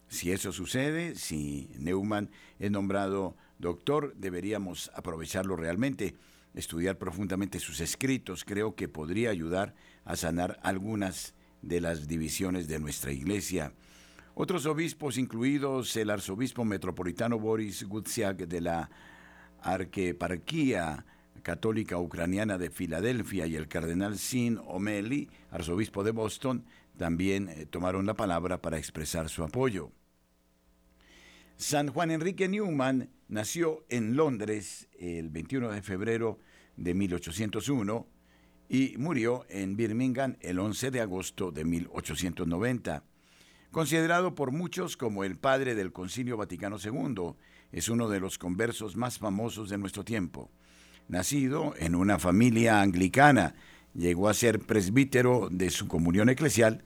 Si 0.08 0.32
eso 0.32 0.52
sucede, 0.52 1.14
si 1.16 1.70
Neumann 1.78 2.30
es 2.58 2.70
nombrado 2.70 3.36
doctor, 3.58 4.14
deberíamos 4.16 4.90
aprovecharlo 4.94 5.54
realmente, 5.54 6.16
estudiar 6.54 6.96
profundamente 6.96 7.60
sus 7.60 7.80
escritos. 7.80 8.44
Creo 8.44 8.74
que 8.74 8.88
podría 8.88 9.30
ayudar 9.30 9.74
a 10.04 10.16
sanar 10.16 10.58
algunas 10.62 11.34
de 11.62 11.80
las 11.80 12.06
divisiones 12.06 12.68
de 12.68 12.78
nuestra 12.78 13.12
iglesia. 13.12 13.72
Otros 14.34 14.66
obispos, 14.66 15.18
incluidos 15.18 15.96
el 15.96 16.10
arzobispo 16.10 16.64
metropolitano 16.64 17.38
Boris 17.38 17.84
Gutsiak 17.84 18.38
de 18.38 18.60
la 18.60 18.90
Arqueparquía 19.60 21.04
Católica 21.42 21.98
Ucraniana 21.98 22.58
de 22.58 22.70
Filadelfia 22.70 23.46
y 23.46 23.56
el 23.56 23.68
cardenal 23.68 24.18
Sin 24.18 24.58
O'Malley, 24.58 25.28
arzobispo 25.50 26.04
de 26.04 26.12
Boston, 26.12 26.64
también 26.96 27.48
eh, 27.48 27.66
tomaron 27.66 28.06
la 28.06 28.14
palabra 28.14 28.60
para 28.60 28.78
expresar 28.78 29.28
su 29.28 29.42
apoyo. 29.42 29.90
San 31.56 31.88
Juan 31.88 32.10
Enrique 32.10 32.48
Newman 32.48 33.10
nació 33.28 33.84
en 33.88 34.16
Londres 34.16 34.88
el 34.98 35.28
21 35.28 35.70
de 35.70 35.82
febrero 35.82 36.38
de 36.76 36.94
1801 36.94 38.06
y 38.70 38.94
murió 38.98 39.44
en 39.48 39.76
Birmingham 39.76 40.36
el 40.40 40.60
11 40.60 40.92
de 40.92 41.00
agosto 41.00 41.50
de 41.50 41.64
1890. 41.64 43.02
Considerado 43.72 44.36
por 44.36 44.52
muchos 44.52 44.96
como 44.96 45.24
el 45.24 45.36
padre 45.36 45.74
del 45.74 45.90
Concilio 45.90 46.36
Vaticano 46.36 46.76
II, 46.82 47.34
es 47.72 47.88
uno 47.88 48.08
de 48.08 48.20
los 48.20 48.38
conversos 48.38 48.94
más 48.96 49.18
famosos 49.18 49.70
de 49.70 49.78
nuestro 49.78 50.04
tiempo. 50.04 50.52
Nacido 51.08 51.74
en 51.78 51.96
una 51.96 52.20
familia 52.20 52.80
anglicana, 52.80 53.56
llegó 53.92 54.28
a 54.28 54.34
ser 54.34 54.60
presbítero 54.60 55.48
de 55.50 55.70
su 55.70 55.88
comunión 55.88 56.28
eclesial, 56.28 56.84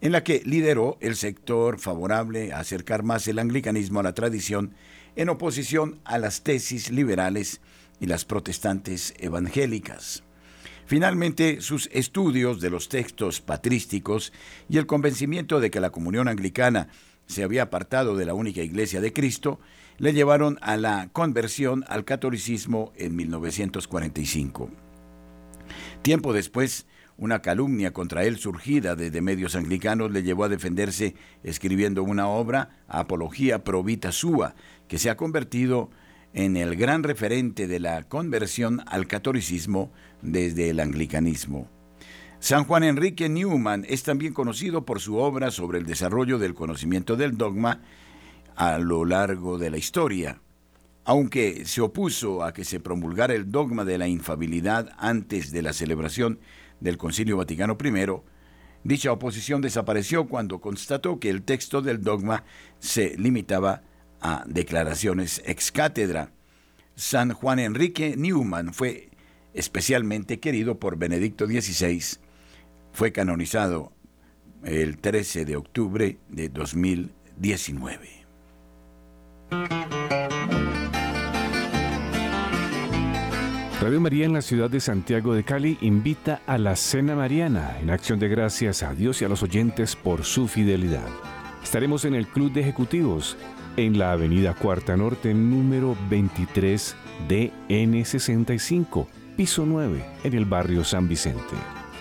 en 0.00 0.12
la 0.12 0.22
que 0.22 0.40
lideró 0.44 0.98
el 1.00 1.16
sector 1.16 1.80
favorable 1.80 2.52
a 2.52 2.60
acercar 2.60 3.02
más 3.02 3.26
el 3.26 3.40
anglicanismo 3.40 3.98
a 3.98 4.04
la 4.04 4.14
tradición 4.14 4.74
en 5.16 5.30
oposición 5.30 6.00
a 6.04 6.18
las 6.18 6.44
tesis 6.44 6.92
liberales 6.92 7.60
y 7.98 8.06
las 8.06 8.24
protestantes 8.24 9.14
evangélicas. 9.18 10.22
Finalmente, 10.86 11.60
sus 11.60 11.88
estudios 11.92 12.60
de 12.60 12.70
los 12.70 12.88
textos 12.88 13.40
patrísticos 13.40 14.32
y 14.68 14.78
el 14.78 14.86
convencimiento 14.86 15.60
de 15.60 15.70
que 15.70 15.80
la 15.80 15.90
comunión 15.90 16.28
anglicana 16.28 16.88
se 17.26 17.42
había 17.42 17.62
apartado 17.62 18.16
de 18.16 18.26
la 18.26 18.34
única 18.34 18.62
iglesia 18.62 19.00
de 19.00 19.12
Cristo 19.12 19.60
le 19.98 20.12
llevaron 20.12 20.58
a 20.60 20.76
la 20.76 21.08
conversión 21.12 21.84
al 21.88 22.04
catolicismo 22.04 22.92
en 22.96 23.16
1945. 23.16 24.70
Tiempo 26.02 26.32
después, 26.32 26.86
una 27.16 27.40
calumnia 27.40 27.92
contra 27.92 28.24
él 28.24 28.38
surgida 28.38 28.96
desde 28.96 29.20
medios 29.22 29.54
anglicanos 29.54 30.10
le 30.10 30.22
llevó 30.22 30.44
a 30.44 30.48
defenderse 30.48 31.14
escribiendo 31.42 32.02
una 32.02 32.28
obra, 32.28 32.82
Apología 32.88 33.64
Pro 33.64 33.82
Vita 33.82 34.12
Sua, 34.12 34.54
que 34.88 34.98
se 34.98 35.10
ha 35.10 35.16
convertido 35.16 35.90
en 35.90 36.03
el 36.34 36.76
gran 36.76 37.02
referente 37.02 37.66
de 37.66 37.78
la 37.78 38.02
conversión 38.02 38.82
al 38.86 39.06
catolicismo 39.06 39.92
desde 40.20 40.70
el 40.70 40.80
anglicanismo. 40.80 41.70
San 42.40 42.64
Juan 42.64 42.84
Enrique 42.84 43.28
Newman 43.28 43.86
es 43.88 44.02
también 44.02 44.34
conocido 44.34 44.84
por 44.84 45.00
su 45.00 45.16
obra 45.16 45.50
sobre 45.50 45.78
el 45.78 45.86
desarrollo 45.86 46.38
del 46.38 46.54
conocimiento 46.54 47.16
del 47.16 47.38
dogma 47.38 47.80
a 48.56 48.78
lo 48.78 49.04
largo 49.04 49.58
de 49.58 49.70
la 49.70 49.78
historia. 49.78 50.40
Aunque 51.04 51.64
se 51.64 51.80
opuso 51.80 52.42
a 52.42 52.52
que 52.52 52.64
se 52.64 52.80
promulgara 52.80 53.34
el 53.34 53.50
dogma 53.50 53.84
de 53.84 53.98
la 53.98 54.08
infabilidad 54.08 54.90
antes 54.98 55.52
de 55.52 55.62
la 55.62 55.72
celebración 55.72 56.38
del 56.80 56.98
Concilio 56.98 57.36
Vaticano 57.36 57.78
I, 57.82 58.22
dicha 58.82 59.12
oposición 59.12 59.60
desapareció 59.60 60.26
cuando 60.26 60.60
constató 60.60 61.18
que 61.20 61.30
el 61.30 61.42
texto 61.42 61.80
del 61.80 62.02
dogma 62.02 62.44
se 62.78 63.16
limitaba 63.16 63.82
a 64.24 64.42
declaraciones 64.46 65.42
ex 65.44 65.70
cátedra. 65.70 66.32
San 66.96 67.32
Juan 67.32 67.58
Enrique 67.58 68.14
Newman 68.16 68.72
fue 68.72 69.10
especialmente 69.52 70.40
querido 70.40 70.80
por 70.80 70.96
Benedicto 70.96 71.46
XVI. 71.46 72.02
Fue 72.92 73.12
canonizado 73.12 73.92
el 74.64 74.96
13 74.98 75.44
de 75.44 75.56
octubre 75.56 76.18
de 76.28 76.48
2019. 76.48 78.24
Radio 83.80 84.00
María 84.00 84.24
en 84.24 84.32
la 84.32 84.40
ciudad 84.40 84.70
de 84.70 84.80
Santiago 84.80 85.34
de 85.34 85.44
Cali 85.44 85.76
invita 85.82 86.40
a 86.46 86.56
la 86.56 86.74
Cena 86.76 87.14
Mariana 87.14 87.76
en 87.78 87.90
acción 87.90 88.18
de 88.18 88.28
gracias 88.28 88.82
a 88.82 88.94
Dios 88.94 89.20
y 89.20 89.26
a 89.26 89.28
los 89.28 89.42
oyentes 89.42 89.94
por 89.94 90.24
su 90.24 90.48
fidelidad. 90.48 91.06
Estaremos 91.62 92.06
en 92.06 92.14
el 92.14 92.26
Club 92.26 92.52
de 92.52 92.62
Ejecutivos 92.62 93.36
en 93.76 93.98
la 93.98 94.12
Avenida 94.12 94.54
Cuarta 94.54 94.96
Norte 94.96 95.34
número 95.34 95.96
23 96.08 96.96
DN65 97.28 99.06
piso 99.36 99.64
9, 99.66 100.04
en 100.24 100.34
el 100.34 100.44
barrio 100.44 100.84
San 100.84 101.08
Vicente. 101.08 101.54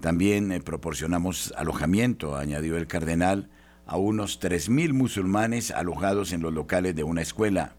También 0.00 0.52
eh, 0.52 0.60
proporcionamos 0.60 1.52
alojamiento, 1.56 2.36
añadió 2.36 2.76
el 2.76 2.86
cardenal, 2.86 3.50
a 3.86 3.96
unos 3.96 4.40
3.000 4.40 4.92
musulmanes 4.92 5.70
alojados 5.70 6.32
en 6.32 6.40
los 6.40 6.52
locales 6.52 6.94
de 6.94 7.04
una 7.04 7.22
escuela. 7.22 7.76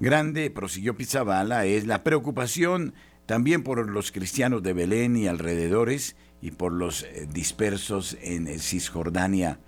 Grande, 0.00 0.50
prosiguió 0.50 0.96
Pizzabala, 0.96 1.64
es 1.66 1.86
la 1.86 2.02
preocupación 2.02 2.94
también 3.26 3.62
por 3.62 3.88
los 3.90 4.12
cristianos 4.12 4.62
de 4.62 4.72
Belén 4.72 5.16
y 5.16 5.26
alrededores 5.26 6.16
y 6.40 6.52
por 6.52 6.72
los 6.72 7.02
eh, 7.02 7.26
dispersos 7.30 8.16
en 8.20 8.46
eh, 8.46 8.58
Cisjordania, 8.58 9.58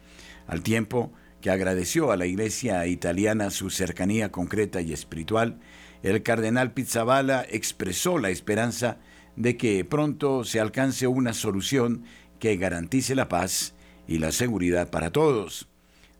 al 0.46 0.62
tiempo 0.62 1.12
que 1.40 1.50
agradeció 1.50 2.10
a 2.10 2.16
la 2.16 2.26
Iglesia 2.26 2.86
italiana 2.86 3.50
su 3.50 3.70
cercanía 3.70 4.32
concreta 4.32 4.80
y 4.80 4.92
espiritual, 4.92 5.58
el 6.02 6.22
cardenal 6.22 6.72
Pizzabala 6.72 7.44
expresó 7.48 8.18
la 8.18 8.30
esperanza 8.30 8.98
de 9.36 9.56
que 9.56 9.84
pronto 9.84 10.44
se 10.44 10.60
alcance 10.60 11.06
una 11.06 11.32
solución 11.32 12.04
que 12.38 12.56
garantice 12.56 13.14
la 13.14 13.28
paz 13.28 13.74
y 14.06 14.18
la 14.18 14.32
seguridad 14.32 14.90
para 14.90 15.10
todos. 15.10 15.68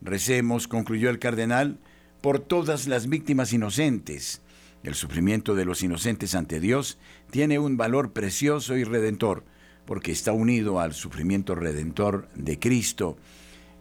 Recemos, 0.01 0.69
concluyó 0.69 1.11
el 1.11 1.19
cardenal, 1.19 1.79
por 2.21 2.41
todas 2.41 2.87
las 2.87 3.09
víctimas 3.09 3.53
inocentes. 3.53 4.43
El 4.83 4.95
sufrimiento 4.95 5.55
de 5.55 5.64
los 5.64 5.83
inocentes 5.83 6.35
ante 6.35 6.61
Dios 6.61 6.99
tiene 7.31 7.59
un 7.59 7.77
valor 7.77 8.12
precioso 8.12 8.77
y 8.77 8.85
redentor, 8.85 9.45
porque 9.85 10.12
está 10.12 10.33
unido 10.33 10.81
al 10.81 10.95
sufrimiento 10.95 11.55
redentor 11.55 12.29
de 12.35 12.59
Cristo 12.59 13.16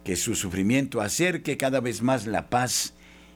que 0.07 0.15
su 0.15 0.35
sufrimiento 0.35 1.01
acerque 1.01 1.57
cada 1.57 1.81
vez 1.81 2.01
más 2.01 2.27
la 2.27 2.49
paz 2.49 2.93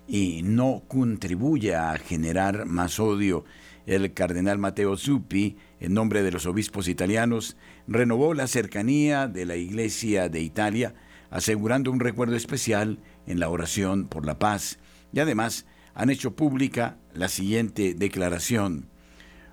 y 0.07 0.41
no 0.41 0.83
contribuya 0.87 1.91
a 1.91 1.97
generar 1.97 2.65
más 2.65 2.97
odio. 2.97 3.43
El 3.85 4.13
cardenal 4.13 4.57
Matteo 4.57 4.95
Zuppi, 4.95 5.57
en 5.81 5.93
nombre 5.93 6.23
de 6.23 6.31
los 6.31 6.45
obispos 6.45 6.87
italianos, 6.87 7.57
renovó 7.89 8.33
la 8.33 8.47
cercanía 8.47 9.27
de 9.27 9.45
la 9.45 9.57
Iglesia 9.57 10.29
de 10.29 10.39
Italia, 10.39 10.95
asegurando 11.29 11.91
un 11.91 11.99
recuerdo 11.99 12.37
especial 12.37 12.99
en 13.27 13.41
la 13.41 13.49
oración 13.49 14.07
por 14.07 14.25
la 14.25 14.39
paz. 14.39 14.79
Y 15.11 15.19
además 15.19 15.65
han 15.93 16.09
hecho 16.09 16.37
pública 16.37 16.95
la 17.13 17.27
siguiente 17.27 17.95
declaración. 17.95 18.87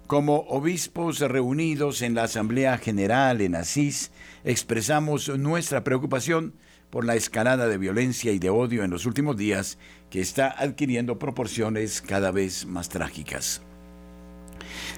Como 0.06 0.36
obispos 0.42 1.18
reunidos 1.18 2.00
en 2.00 2.14
la 2.14 2.22
Asamblea 2.22 2.78
General 2.78 3.40
en 3.40 3.56
Asís, 3.56 4.12
expresamos 4.44 5.36
nuestra 5.36 5.82
preocupación 5.82 6.54
por 6.90 7.04
la 7.04 7.16
escalada 7.16 7.68
de 7.68 7.78
violencia 7.78 8.32
y 8.32 8.38
de 8.38 8.50
odio 8.50 8.84
en 8.84 8.90
los 8.90 9.06
últimos 9.06 9.36
días 9.36 9.78
que 10.10 10.20
está 10.20 10.48
adquiriendo 10.48 11.18
proporciones 11.18 12.00
cada 12.00 12.30
vez 12.30 12.66
más 12.66 12.88
trágicas. 12.88 13.62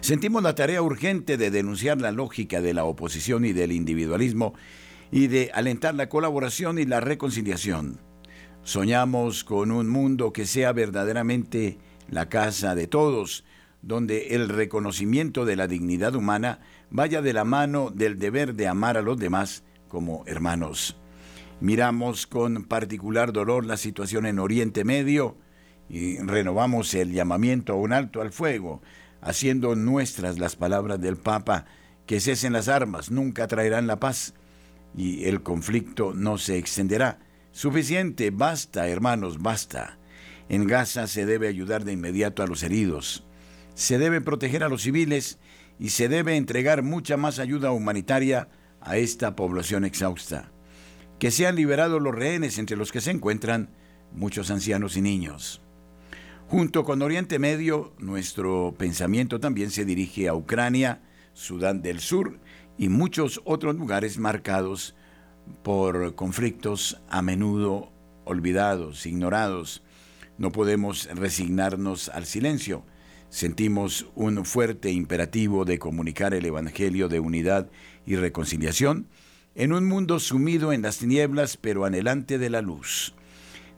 Sentimos 0.01 0.43
la 0.43 0.55
tarea 0.55 0.83
urgente 0.83 1.37
de 1.37 1.51
denunciar 1.51 2.01
la 2.01 2.13
lógica 2.13 2.61
de 2.61 2.75
la 2.75 2.85
oposición 2.85 3.45
y 3.45 3.53
del 3.53 3.73
individualismo 3.73 4.55
y 5.11 5.27
de 5.27 5.51
alentar 5.53 5.95
la 5.95 6.09
colaboración 6.09 6.79
y 6.79 6.87
la 6.87 7.01
reconciliación. 7.01 7.99
Soñamos 8.63 9.45
con 9.45 9.71
un 9.71 9.89
mundo 9.89 10.33
que 10.33 10.47
sea 10.47 10.73
verdaderamente 10.73 11.79
la 12.09 12.29
casa 12.29 12.75
de 12.75 12.87
todos, 12.87 13.45
donde 13.83 14.35
el 14.35 14.49
reconocimiento 14.49 15.45
de 15.45 15.57
la 15.57 15.67
dignidad 15.67 16.15
humana 16.15 16.61
vaya 16.91 17.23
de 17.23 17.33
la 17.33 17.45
mano 17.45 17.91
del 17.91 18.19
deber 18.19 18.55
de 18.55 18.69
amar 18.69 18.97
a 18.97 19.03
los 19.03 19.19
demás 19.19 19.65
como 19.89 20.25
hermanos. 20.27 21.00
Miramos 21.61 22.27
con 22.27 22.65
particular 22.65 23.35
dolor 23.35 23.67
la 23.67 23.77
situación 23.77 24.25
en 24.25 24.39
Oriente 24.39 24.83
Medio 24.83 25.37
y 25.91 26.17
renovamos 26.17 26.95
el 26.95 27.13
llamamiento 27.13 27.75
a 27.75 27.77
un 27.77 27.93
alto 27.93 28.23
al 28.23 28.33
fuego, 28.33 28.81
haciendo 29.21 29.77
nuestras 29.77 30.39
las 30.39 30.57
palabras 30.57 30.99
del 31.03 31.19
Papa, 31.19 31.67
que 32.07 32.19
cesen 32.19 32.55
las 32.55 32.69
armas, 32.69 33.11
nunca 33.11 33.47
traerán 33.47 33.87
la 33.87 34.01
paz 34.01 34.33
y 34.97 35.27
el 35.27 35.43
conflicto 35.43 36.15
no 36.15 36.39
se 36.39 36.57
extenderá. 36.57 37.19
Suficiente, 37.53 38.31
basta, 38.31 38.89
hermanos, 38.89 39.43
basta. 39.43 39.99
En 40.49 40.67
Gaza 40.67 41.07
se 41.09 41.27
debe 41.27 41.47
ayudar 41.47 41.85
de 41.85 41.93
inmediato 41.93 42.43
a 42.43 42.47
los 42.47 42.63
heridos, 42.63 43.27
se 43.75 43.99
debe 43.99 44.23
proteger 44.23 44.65
a 44.65 44.71
los 44.71 44.83
civiles 44.83 45.39
y 45.79 45.91
se 45.91 46.09
debe 46.09 46.37
entregar 46.37 46.83
mucha 46.83 47.19
más 47.19 47.39
ayuda 47.39 47.71
humanitaria 47.71 48.49
a 48.81 48.97
esta 48.97 49.37
población 49.37 49.85
exhausta 49.85 50.51
que 51.21 51.31
sean 51.31 51.55
liberados 51.55 52.01
los 52.01 52.15
rehenes 52.15 52.59
entre 52.59 52.79
los 52.79 52.91
que 52.91 53.03
se 53.03 53.11
encuentran 53.11 53.69
muchos 54.11 54.51
ancianos 54.51 54.97
y 54.97 55.03
niños. 55.03 55.61
Junto 56.49 56.83
con 56.83 57.03
Oriente 57.03 57.39
Medio, 57.39 57.93
nuestro 57.99 58.75
pensamiento 58.77 59.39
también 59.39 59.71
se 59.71 59.85
dirige 59.85 60.29
a 60.29 60.35
Ucrania, 60.35 61.03
Sudán 61.35 61.83
del 61.83 62.01
Sur 62.01 62.41
y 62.79 62.89
muchos 62.89 63.43
otros 63.45 63.77
lugares 63.77 64.19
marcados 64.19 64.97
por 65.63 66.15
conflictos 66.15 67.03
a 67.11 67.21
menudo 67.21 67.93
olvidados, 68.25 69.05
ignorados. 69.05 69.83
No 70.39 70.51
podemos 70.53 71.07
resignarnos 71.15 72.09
al 72.09 72.25
silencio. 72.25 72.83
Sentimos 73.29 74.07
un 74.15 74.47
fuerte 74.47 74.91
imperativo 74.91 75.67
de 75.67 75.79
comunicar 75.79 76.33
el 76.33 76.47
Evangelio 76.47 77.09
de 77.09 77.21
unidad 77.21 77.71
y 78.07 78.17
reconciliación 78.17 79.07
en 79.55 79.73
un 79.73 79.87
mundo 79.87 80.21
sumido 80.21 80.73
en 80.73 80.83
las 80.83 80.99
tinieblas 80.99 81.57
pero 81.57 81.85
anhelante 81.85 82.39
de 82.39 82.51
la 82.51 82.63
luz. 82.63 83.15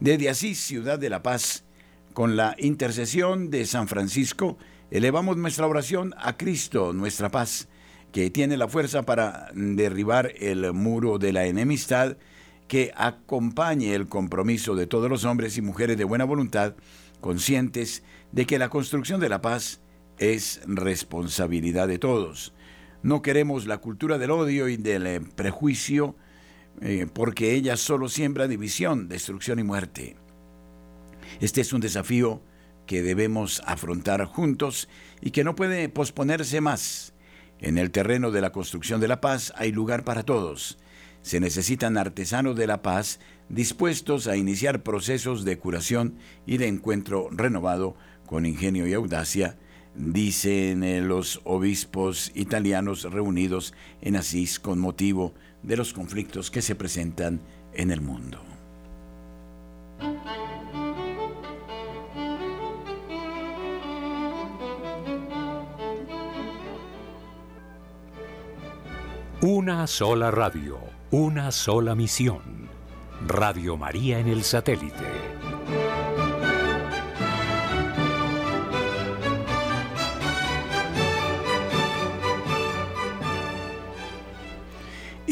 Desde 0.00 0.28
así, 0.28 0.54
ciudad 0.54 0.98
de 0.98 1.10
la 1.10 1.22
paz, 1.22 1.64
con 2.12 2.36
la 2.36 2.56
intercesión 2.58 3.50
de 3.50 3.64
San 3.66 3.88
Francisco, 3.88 4.58
elevamos 4.90 5.36
nuestra 5.36 5.66
oración 5.66 6.14
a 6.18 6.36
Cristo, 6.36 6.92
nuestra 6.92 7.30
paz, 7.30 7.68
que 8.12 8.30
tiene 8.30 8.56
la 8.56 8.68
fuerza 8.68 9.02
para 9.02 9.50
derribar 9.54 10.32
el 10.38 10.72
muro 10.72 11.18
de 11.18 11.32
la 11.32 11.46
enemistad, 11.46 12.16
que 12.68 12.92
acompañe 12.96 13.94
el 13.94 14.08
compromiso 14.08 14.74
de 14.74 14.86
todos 14.86 15.08
los 15.08 15.24
hombres 15.24 15.56
y 15.56 15.62
mujeres 15.62 15.96
de 15.96 16.04
buena 16.04 16.24
voluntad 16.24 16.74
conscientes 17.20 18.02
de 18.32 18.46
que 18.46 18.58
la 18.58 18.68
construcción 18.68 19.20
de 19.20 19.30
la 19.30 19.40
paz 19.40 19.80
es 20.18 20.60
responsabilidad 20.66 21.88
de 21.88 21.98
todos. 21.98 22.52
No 23.02 23.22
queremos 23.22 23.66
la 23.66 23.78
cultura 23.78 24.18
del 24.18 24.30
odio 24.30 24.68
y 24.68 24.76
del 24.76 25.06
eh, 25.06 25.20
prejuicio 25.20 26.16
eh, 26.80 27.06
porque 27.12 27.54
ella 27.54 27.76
solo 27.76 28.08
siembra 28.08 28.48
división, 28.48 29.08
destrucción 29.08 29.58
y 29.58 29.64
muerte. 29.64 30.16
Este 31.40 31.60
es 31.60 31.72
un 31.72 31.80
desafío 31.80 32.42
que 32.86 33.02
debemos 33.02 33.62
afrontar 33.66 34.24
juntos 34.24 34.88
y 35.20 35.30
que 35.30 35.44
no 35.44 35.54
puede 35.54 35.88
posponerse 35.88 36.60
más. 36.60 37.14
En 37.60 37.78
el 37.78 37.90
terreno 37.90 38.30
de 38.30 38.40
la 38.40 38.50
construcción 38.50 39.00
de 39.00 39.08
la 39.08 39.20
paz 39.20 39.52
hay 39.56 39.72
lugar 39.72 40.04
para 40.04 40.24
todos. 40.24 40.78
Se 41.22 41.38
necesitan 41.38 41.96
artesanos 41.96 42.56
de 42.56 42.66
la 42.66 42.82
paz 42.82 43.20
dispuestos 43.48 44.26
a 44.26 44.36
iniciar 44.36 44.82
procesos 44.82 45.44
de 45.44 45.58
curación 45.58 46.16
y 46.46 46.56
de 46.56 46.66
encuentro 46.66 47.28
renovado 47.30 47.96
con 48.26 48.46
ingenio 48.46 48.88
y 48.88 48.94
audacia, 48.94 49.56
dicen 49.94 50.82
eh, 50.82 51.00
los 51.00 51.40
obispos 51.44 52.32
italianos 52.34 53.04
reunidos 53.04 53.74
en 54.00 54.16
Asís 54.16 54.58
con 54.58 54.78
motivo 54.78 55.34
de 55.62 55.76
los 55.76 55.92
conflictos 55.92 56.50
que 56.50 56.62
se 56.62 56.74
presentan 56.74 57.40
en 57.74 57.90
el 57.90 58.00
mundo. 58.00 58.40
Una 69.40 69.88
sola 69.88 70.30
radio, 70.30 70.78
una 71.10 71.50
sola 71.50 71.96
misión. 71.96 72.70
Radio 73.26 73.76
María 73.76 74.18
en 74.20 74.28
el 74.28 74.44
satélite. 74.44 75.04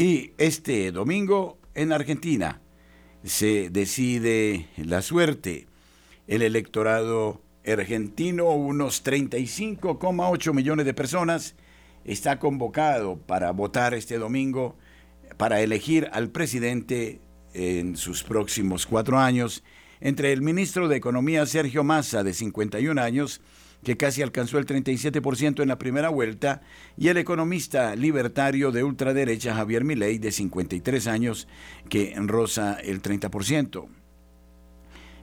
Y 0.01 0.33
este 0.39 0.91
domingo 0.91 1.59
en 1.75 1.91
Argentina 1.91 2.59
se 3.23 3.69
decide 3.69 4.67
la 4.75 5.03
suerte. 5.03 5.67
El 6.25 6.41
electorado 6.41 7.43
argentino, 7.63 8.49
unos 8.49 9.05
35,8 9.05 10.53
millones 10.55 10.87
de 10.87 10.95
personas, 10.95 11.53
está 12.03 12.39
convocado 12.39 13.19
para 13.19 13.51
votar 13.51 13.93
este 13.93 14.17
domingo 14.17 14.75
para 15.37 15.61
elegir 15.61 16.09
al 16.13 16.31
presidente 16.31 17.21
en 17.53 17.95
sus 17.95 18.23
próximos 18.23 18.87
cuatro 18.87 19.19
años, 19.19 19.63
entre 19.99 20.33
el 20.33 20.41
ministro 20.41 20.87
de 20.87 20.95
Economía 20.95 21.45
Sergio 21.45 21.83
Massa, 21.83 22.23
de 22.23 22.33
51 22.33 22.99
años, 22.99 23.39
que 23.83 23.97
casi 23.97 24.21
alcanzó 24.21 24.57
el 24.57 24.65
37% 24.65 25.61
en 25.61 25.67
la 25.67 25.79
primera 25.79 26.09
vuelta, 26.09 26.61
y 26.97 27.07
el 27.07 27.17
economista 27.17 27.95
libertario 27.95 28.71
de 28.71 28.83
ultraderecha 28.83 29.55
Javier 29.55 29.83
Milei, 29.83 30.19
de 30.19 30.31
53 30.31 31.07
años, 31.07 31.47
que 31.89 32.13
roza 32.17 32.77
el 32.79 33.01
30%. 33.01 33.87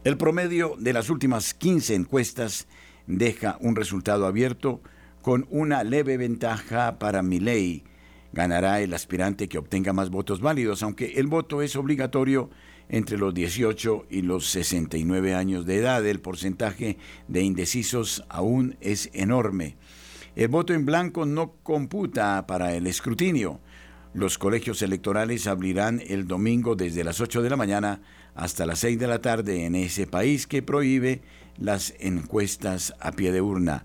El 0.05 0.17
promedio 0.17 0.77
de 0.79 0.93
las 0.93 1.11
últimas 1.11 1.55
15 1.55 1.95
encuestas 1.95 2.67
deja 3.07 3.59
un 3.61 3.77
resultado 3.77 4.27
abierto 4.27 4.81
con 5.23 5.47
una 5.51 5.83
leve 5.85 6.17
ventaja 6.17 6.99
para 6.99 7.23
Milei. 7.23 7.85
Ganará 8.33 8.81
el 8.81 8.95
aspirante 8.95 9.49
que 9.49 9.59
obtenga 9.59 9.93
más 9.93 10.11
votos 10.11 10.41
válidos, 10.41 10.83
aunque 10.83 11.15
el 11.15 11.27
voto 11.27 11.63
es 11.63 11.77
obligatorio 11.77 12.51
entre 12.89 13.19
los 13.19 13.35
18 13.35 14.07
y 14.11 14.23
los 14.23 14.49
69 14.49 15.35
años 15.35 15.67
de 15.67 15.77
edad. 15.77 16.05
El 16.07 16.21
porcentaje 16.21 16.99
de 17.29 17.43
indecisos 17.43 18.25
aún 18.29 18.77
es 18.81 19.11
enorme. 19.13 19.77
El 20.37 20.49
voto 20.49 20.73
en 20.73 20.87
blanco 20.87 21.27
no 21.27 21.53
computa 21.63 22.47
para 22.47 22.75
el 22.75 22.87
escrutinio. 22.87 23.61
Los 24.15 24.39
colegios 24.39 24.83
electorales 24.83 25.47
abrirán 25.47 26.01
el 26.07 26.27
domingo 26.27 26.77
desde 26.77 27.05
las 27.05 27.21
8 27.21 27.43
de 27.43 27.51
la 27.51 27.57
mañana 27.57 28.01
hasta 28.35 28.65
las 28.65 28.79
6 28.79 28.99
de 28.99 29.07
la 29.07 29.21
tarde 29.21 29.67
en 29.67 29.75
ese 29.75 30.07
país 30.07 30.47
que 30.47 30.63
prohíbe 30.63 31.23
las 31.59 31.95
encuestas 31.99 32.95
a 33.01 33.13
pie 33.13 33.33
de 33.33 33.41
urna. 33.41 33.85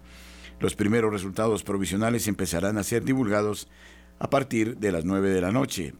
Los 0.59 0.75
primeros 0.75 1.11
resultados 1.11 1.63
provisionales 1.63 2.27
empezarán 2.27 2.77
a 2.77 2.83
ser 2.83 3.03
divulgados 3.03 3.67
a 4.19 4.29
partir 4.29 4.77
de 4.77 4.91
las 4.91 5.03
9 5.03 5.29
de 5.29 5.41
la 5.41 5.51
noche 5.51 5.93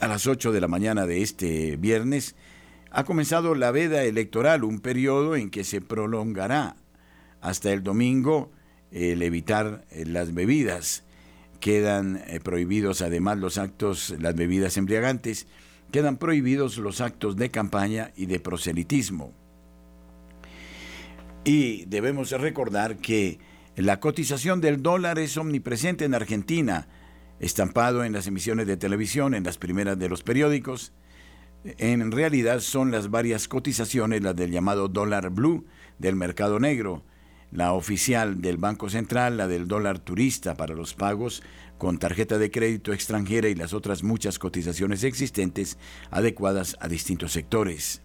a 0.00 0.08
las 0.08 0.26
8 0.26 0.52
de 0.52 0.60
la 0.60 0.68
mañana 0.68 1.06
de 1.06 1.22
este 1.22 1.76
viernes, 1.76 2.34
ha 2.90 3.04
comenzado 3.04 3.54
la 3.54 3.70
veda 3.70 4.04
electoral, 4.04 4.64
un 4.64 4.80
periodo 4.80 5.36
en 5.36 5.50
que 5.50 5.64
se 5.64 5.80
prolongará 5.80 6.76
hasta 7.40 7.72
el 7.72 7.82
domingo 7.82 8.50
el 8.90 9.22
evitar 9.22 9.84
eh, 9.90 10.04
las 10.04 10.34
bebidas. 10.34 11.04
Quedan 11.60 12.22
eh, 12.26 12.40
prohibidos 12.40 13.02
además 13.02 13.38
los 13.38 13.58
actos, 13.58 14.14
las 14.18 14.34
bebidas 14.34 14.76
embriagantes, 14.76 15.46
quedan 15.90 16.16
prohibidos 16.16 16.78
los 16.78 17.00
actos 17.00 17.36
de 17.36 17.50
campaña 17.50 18.12
y 18.16 18.26
de 18.26 18.40
proselitismo. 18.40 19.32
Y 21.44 21.84
debemos 21.86 22.30
recordar 22.30 22.98
que 22.98 23.38
la 23.76 24.00
cotización 24.00 24.60
del 24.60 24.82
dólar 24.82 25.18
es 25.18 25.36
omnipresente 25.36 26.04
en 26.04 26.14
Argentina, 26.14 26.86
estampado 27.42 28.04
en 28.04 28.12
las 28.12 28.28
emisiones 28.28 28.68
de 28.68 28.76
televisión, 28.78 29.34
en 29.34 29.42
las 29.44 29.58
primeras 29.58 29.98
de 29.98 30.08
los 30.08 30.22
periódicos. 30.22 30.92
En 31.64 32.10
realidad 32.12 32.60
son 32.60 32.92
las 32.92 33.10
varias 33.10 33.48
cotizaciones, 33.48 34.22
las 34.22 34.36
del 34.36 34.52
llamado 34.52 34.88
dólar 34.88 35.30
blue 35.30 35.66
del 35.98 36.14
mercado 36.14 36.60
negro, 36.60 37.04
la 37.50 37.72
oficial 37.72 38.40
del 38.40 38.58
Banco 38.58 38.88
Central, 38.88 39.36
la 39.36 39.48
del 39.48 39.66
dólar 39.66 39.98
turista 39.98 40.54
para 40.54 40.74
los 40.74 40.94
pagos 40.94 41.42
con 41.78 41.98
tarjeta 41.98 42.38
de 42.38 42.52
crédito 42.52 42.92
extranjera 42.92 43.48
y 43.48 43.56
las 43.56 43.74
otras 43.74 44.04
muchas 44.04 44.38
cotizaciones 44.38 45.02
existentes 45.02 45.78
adecuadas 46.12 46.76
a 46.80 46.86
distintos 46.86 47.32
sectores. 47.32 48.02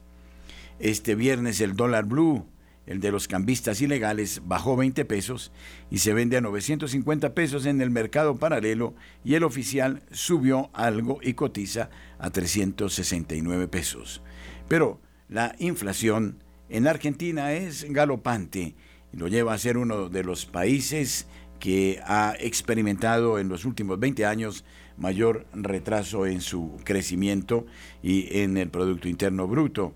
Este 0.80 1.14
viernes 1.14 1.62
el 1.62 1.76
dólar 1.76 2.06
blue 2.06 2.48
el 2.88 3.02
de 3.02 3.12
los 3.12 3.28
cambistas 3.28 3.82
ilegales, 3.82 4.42
bajó 4.46 4.76
20 4.78 5.06
pesos 5.06 5.52
y 5.92 6.00
se 6.00 6.14
vende 6.14 6.38
a 6.38 6.42
950 6.42 7.34
pesos 7.34 7.66
en 7.66 7.82
el 7.82 7.90
mercado 7.90 8.38
paralelo 8.38 8.96
y 9.24 9.36
el 9.36 9.44
oficial 9.44 10.02
subió 10.12 10.70
algo 10.74 11.20
y 11.22 11.34
cotiza 11.34 11.90
a 12.18 12.30
369 12.30 13.68
pesos. 13.68 14.24
Pero 14.68 15.00
la 15.30 15.56
inflación 15.60 16.42
en 16.70 16.88
Argentina 16.88 17.54
es 17.54 17.86
galopante 17.92 18.76
y 19.14 19.18
lo 19.18 19.28
lleva 19.28 19.54
a 19.54 19.58
ser 19.58 19.78
uno 19.78 20.10
de 20.10 20.24
los 20.24 20.46
países 20.46 21.28
que 21.60 22.00
ha 22.06 22.36
experimentado 22.40 23.40
en 23.40 23.50
los 23.50 23.66
últimos 23.66 24.00
20 24.00 24.26
años 24.26 24.64
mayor 24.98 25.46
retraso 25.54 26.26
en 26.26 26.42
su 26.42 26.78
crecimiento 26.84 27.66
y 28.02 28.40
en 28.40 28.58
el 28.58 28.70
Producto 28.70 29.08
Interno 29.08 29.48
Bruto 29.48 29.94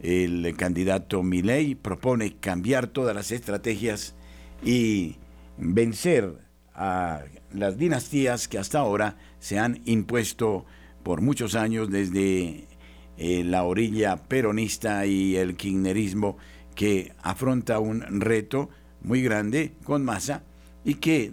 el 0.00 0.54
candidato 0.56 1.22
Milei 1.22 1.74
propone 1.74 2.36
cambiar 2.36 2.88
todas 2.88 3.14
las 3.14 3.30
estrategias 3.30 4.14
y 4.62 5.16
vencer 5.56 6.38
a 6.74 7.22
las 7.52 7.78
dinastías 7.78 8.48
que 8.48 8.58
hasta 8.58 8.80
ahora 8.80 9.16
se 9.38 9.58
han 9.58 9.80
impuesto 9.84 10.66
por 11.02 11.20
muchos 11.20 11.54
años 11.54 11.90
desde 11.90 12.66
eh, 13.16 13.44
la 13.44 13.62
orilla 13.62 14.16
peronista 14.16 15.06
y 15.06 15.36
el 15.36 15.56
kirchnerismo 15.56 16.36
que 16.74 17.12
afronta 17.22 17.78
un 17.78 18.20
reto 18.20 18.70
muy 19.02 19.22
grande 19.22 19.74
con 19.84 20.04
masa 20.04 20.42
y 20.84 20.94
que 20.94 21.30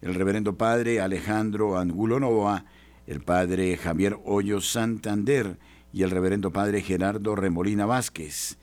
el 0.00 0.14
reverendo 0.14 0.56
padre 0.56 1.02
Alejandro 1.02 1.76
Angulo 1.76 2.18
Novoa, 2.18 2.64
el 3.06 3.20
padre 3.20 3.76
Javier 3.76 4.16
Hoyos 4.24 4.72
Santander 4.72 5.58
y 5.92 6.02
el 6.02 6.10
reverendo 6.10 6.52
padre 6.52 6.80
Gerardo 6.80 7.36
Remolina 7.36 7.84
Vázquez. 7.84 8.56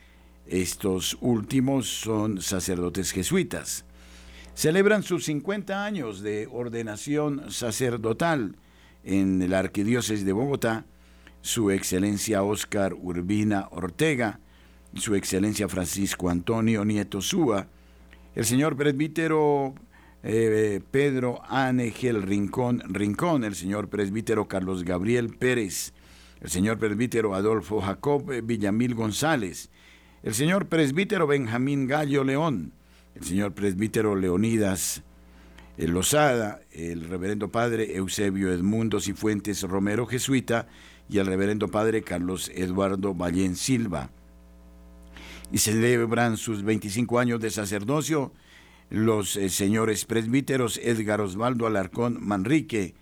Estos 0.48 1.20
últimos 1.22 1.88
son 1.88 2.42
sacerdotes 2.42 3.12
jesuitas. 3.12 3.86
Celebran 4.56 5.04
sus 5.04 5.26
50 5.26 5.86
años 5.86 6.22
de 6.22 6.50
ordenación 6.52 7.52
sacerdotal 7.52 8.56
en 9.04 9.52
la 9.52 9.60
Arquidiócesis 9.60 10.26
de 10.26 10.34
Bogotá, 10.34 10.86
su 11.42 11.70
excelencia 11.70 12.42
Óscar 12.42 12.96
Urbina 12.96 13.68
Ortega, 13.70 14.40
su 14.96 15.14
excelencia 15.14 15.70
Francisco 15.70 16.32
Antonio 16.32 16.84
Nieto 16.86 17.22
Súa, 17.22 17.68
el 18.36 18.46
señor 18.46 18.76
presbítero 18.76 19.76
eh, 20.24 20.82
Pedro 20.92 21.42
Ángel 21.48 22.24
Rincón 22.24 22.82
Rincón, 22.88 23.44
el 23.44 23.56
señor 23.56 23.90
presbítero 23.90 24.48
Carlos 24.48 24.84
Gabriel 24.84 25.30
Pérez, 25.30 25.94
el 26.42 26.50
señor 26.50 26.80
presbítero 26.80 27.36
Adolfo 27.36 27.82
Jacob 27.82 28.26
Villamil 28.44 28.96
González, 28.96 29.70
el 30.24 30.34
señor 30.34 30.68
presbítero 30.68 31.28
Benjamín 31.28 31.88
Gallo 31.88 32.24
León, 32.24 32.74
el 33.16 33.24
señor 33.24 33.54
presbítero 33.54 34.16
Leonidas 34.16 35.04
Lozada, 35.78 36.62
el 36.72 37.08
reverendo 37.10 37.52
padre 37.52 37.96
Eusebio 37.96 38.52
Edmundo 38.52 39.00
Cifuentes 39.00 39.62
Romero 39.64 40.06
Jesuita 40.06 40.68
y 41.10 41.18
el 41.18 41.26
reverendo 41.26 41.68
padre 41.68 42.04
Carlos 42.04 42.52
Eduardo 42.54 43.14
Ballén 43.14 43.56
Silva 43.56 44.10
y 45.54 45.60
celebran 45.60 46.36
sus 46.36 46.64
25 46.64 47.20
años 47.20 47.40
de 47.40 47.52
sacerdocio 47.52 48.34
los 48.90 49.36
eh, 49.36 49.50
señores 49.50 50.04
presbíteros 50.04 50.80
Edgar 50.80 51.22
Osvaldo 51.22 51.68
Alarcón 51.68 52.18
Manrique, 52.26 52.96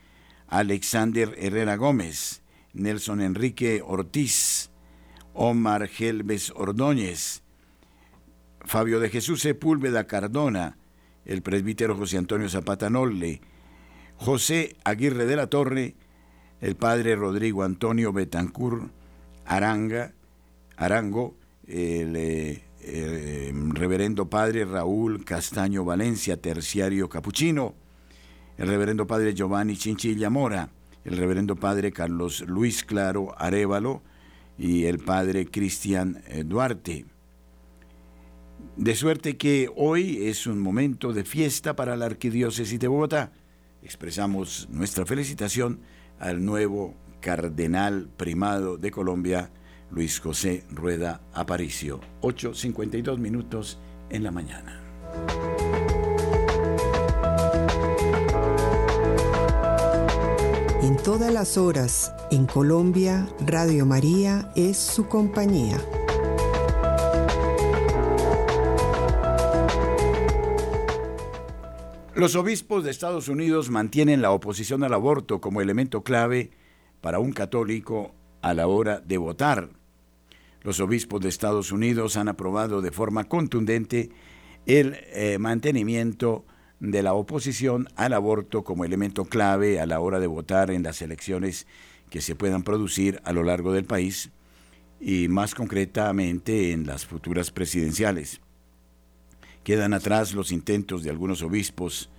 Alexander 0.50 1.34
Herrera 1.38 1.78
Gómez, 1.78 2.42
Nelson 2.74 3.22
Enrique 3.22 3.82
Ortiz, 3.82 4.70
Omar 5.34 5.88
Gelbes 5.88 6.52
Ordóñez, 6.54 7.42
Fabio 8.66 9.00
de 9.00 9.10
Jesús 9.10 9.42
Sepúlveda 9.42 10.06
Cardona, 10.06 10.78
el 11.24 11.42
presbítero 11.44 11.96
José 11.96 12.18
Antonio 12.18 12.50
Zapata 12.50 12.90
Nolle, 12.90 13.40
José 14.18 14.76
Aguirre 14.84 15.26
de 15.26 15.38
la 15.38 15.48
Torre, 15.48 15.96
el 16.60 16.76
padre 16.76 17.16
Rodrigo 17.16 17.64
Antonio 17.64 18.12
Betancur 18.12 18.92
Aranga, 19.46 20.14
Arango, 20.76 21.38
el, 21.72 22.16
eh, 22.16 23.54
reverendo 23.70 24.30
padre 24.30 24.66
Raúl 24.66 25.24
Castaño 25.24 25.86
Valencia, 25.86 26.38
terciario 26.38 27.10
capuchino, 27.10 27.76
el 28.58 28.68
reverendo 28.68 29.08
padre 29.08 29.34
Giovanni 29.34 29.78
Chinchilla 29.78 30.30
Mora, 30.30 30.70
el 31.06 31.18
reverendo 31.18 31.56
padre 31.56 31.92
Carlos 31.92 32.42
Luis 32.48 32.84
Claro 32.84 33.34
Arevalo 33.38 34.04
y 34.58 34.86
el 34.86 35.00
padre 35.00 35.46
Cristian 35.46 36.22
Duarte. 36.46 37.06
De 38.78 38.96
suerte 38.96 39.38
que 39.38 39.70
hoy 39.76 40.28
es 40.28 40.48
un 40.48 40.60
momento 40.60 41.14
de 41.14 41.24
fiesta 41.24 41.76
para 41.76 41.96
la 41.96 42.06
Arquidiócesis 42.06 42.80
de 42.80 42.88
Bogotá. 42.88 43.32
Expresamos 43.84 44.68
nuestra 44.72 45.06
felicitación 45.06 45.82
al 46.20 46.44
nuevo 46.46 46.96
cardenal 47.20 48.10
primado 48.16 48.78
de 48.78 48.92
Colombia, 48.92 49.52
Luis 49.92 50.20
José 50.20 50.64
Rueda 50.72 51.22
Aparicio. 51.34 52.00
8.52 52.22 53.18
minutos 53.18 53.78
en 54.10 54.24
la 54.24 54.32
mañana. 54.32 54.82
En 60.82 60.98
todas 60.98 61.32
las 61.32 61.58
horas, 61.58 62.14
en 62.32 62.46
Colombia, 62.46 63.28
Radio 63.46 63.86
María 63.86 64.52
es 64.56 64.78
su 64.78 65.08
compañía. 65.08 65.78
Los 72.16 72.36
obispos 72.36 72.84
de 72.84 72.92
Estados 72.92 73.28
Unidos 73.28 73.70
mantienen 73.70 74.22
la 74.22 74.32
oposición 74.32 74.84
al 74.84 74.94
aborto 74.94 75.42
como 75.42 75.62
elemento 75.62 76.04
clave 76.04 76.52
para 77.02 77.20
un 77.20 77.32
católico 77.32 78.14
a 78.42 78.54
la 78.54 78.68
hora 78.68 79.00
de 79.00 79.18
votar. 79.18 79.81
Los 80.64 80.80
obispos 80.80 81.22
de 81.22 81.30
Estados 81.30 81.72
Unidos 81.72 82.18
han 82.18 82.28
aprobado 82.28 82.82
de 82.82 82.92
forma 82.92 83.24
contundente 83.24 84.10
el 84.66 84.98
eh, 85.14 85.38
mantenimiento 85.40 86.46
de 86.80 87.04
la 87.04 87.14
oposición 87.14 87.88
al 87.96 88.14
aborto 88.14 88.64
como 88.64 88.86
elemento 88.86 89.26
clave 89.26 89.80
a 89.80 89.86
la 89.86 90.00
hora 90.00 90.20
de 90.20 90.28
votar 90.28 90.72
en 90.72 90.84
las 90.84 91.02
elecciones 91.02 91.68
que 92.10 92.22
se 92.22 92.36
puedan 92.36 92.64
producir 92.64 93.22
a 93.24 93.34
lo 93.34 93.44
largo 93.44 93.72
del 93.72 93.86
país 93.86 94.32
y 95.00 95.28
más 95.30 95.56
concretamente 95.56 96.72
en 96.72 96.86
las 96.86 97.06
futuras 97.06 97.50
presidenciales. 97.50 98.42
Quedan 99.64 99.94
atrás 99.94 100.34
los 100.34 100.52
intentos 100.52 101.04
de 101.04 101.10
algunos 101.10 101.42
obispos 101.42 102.10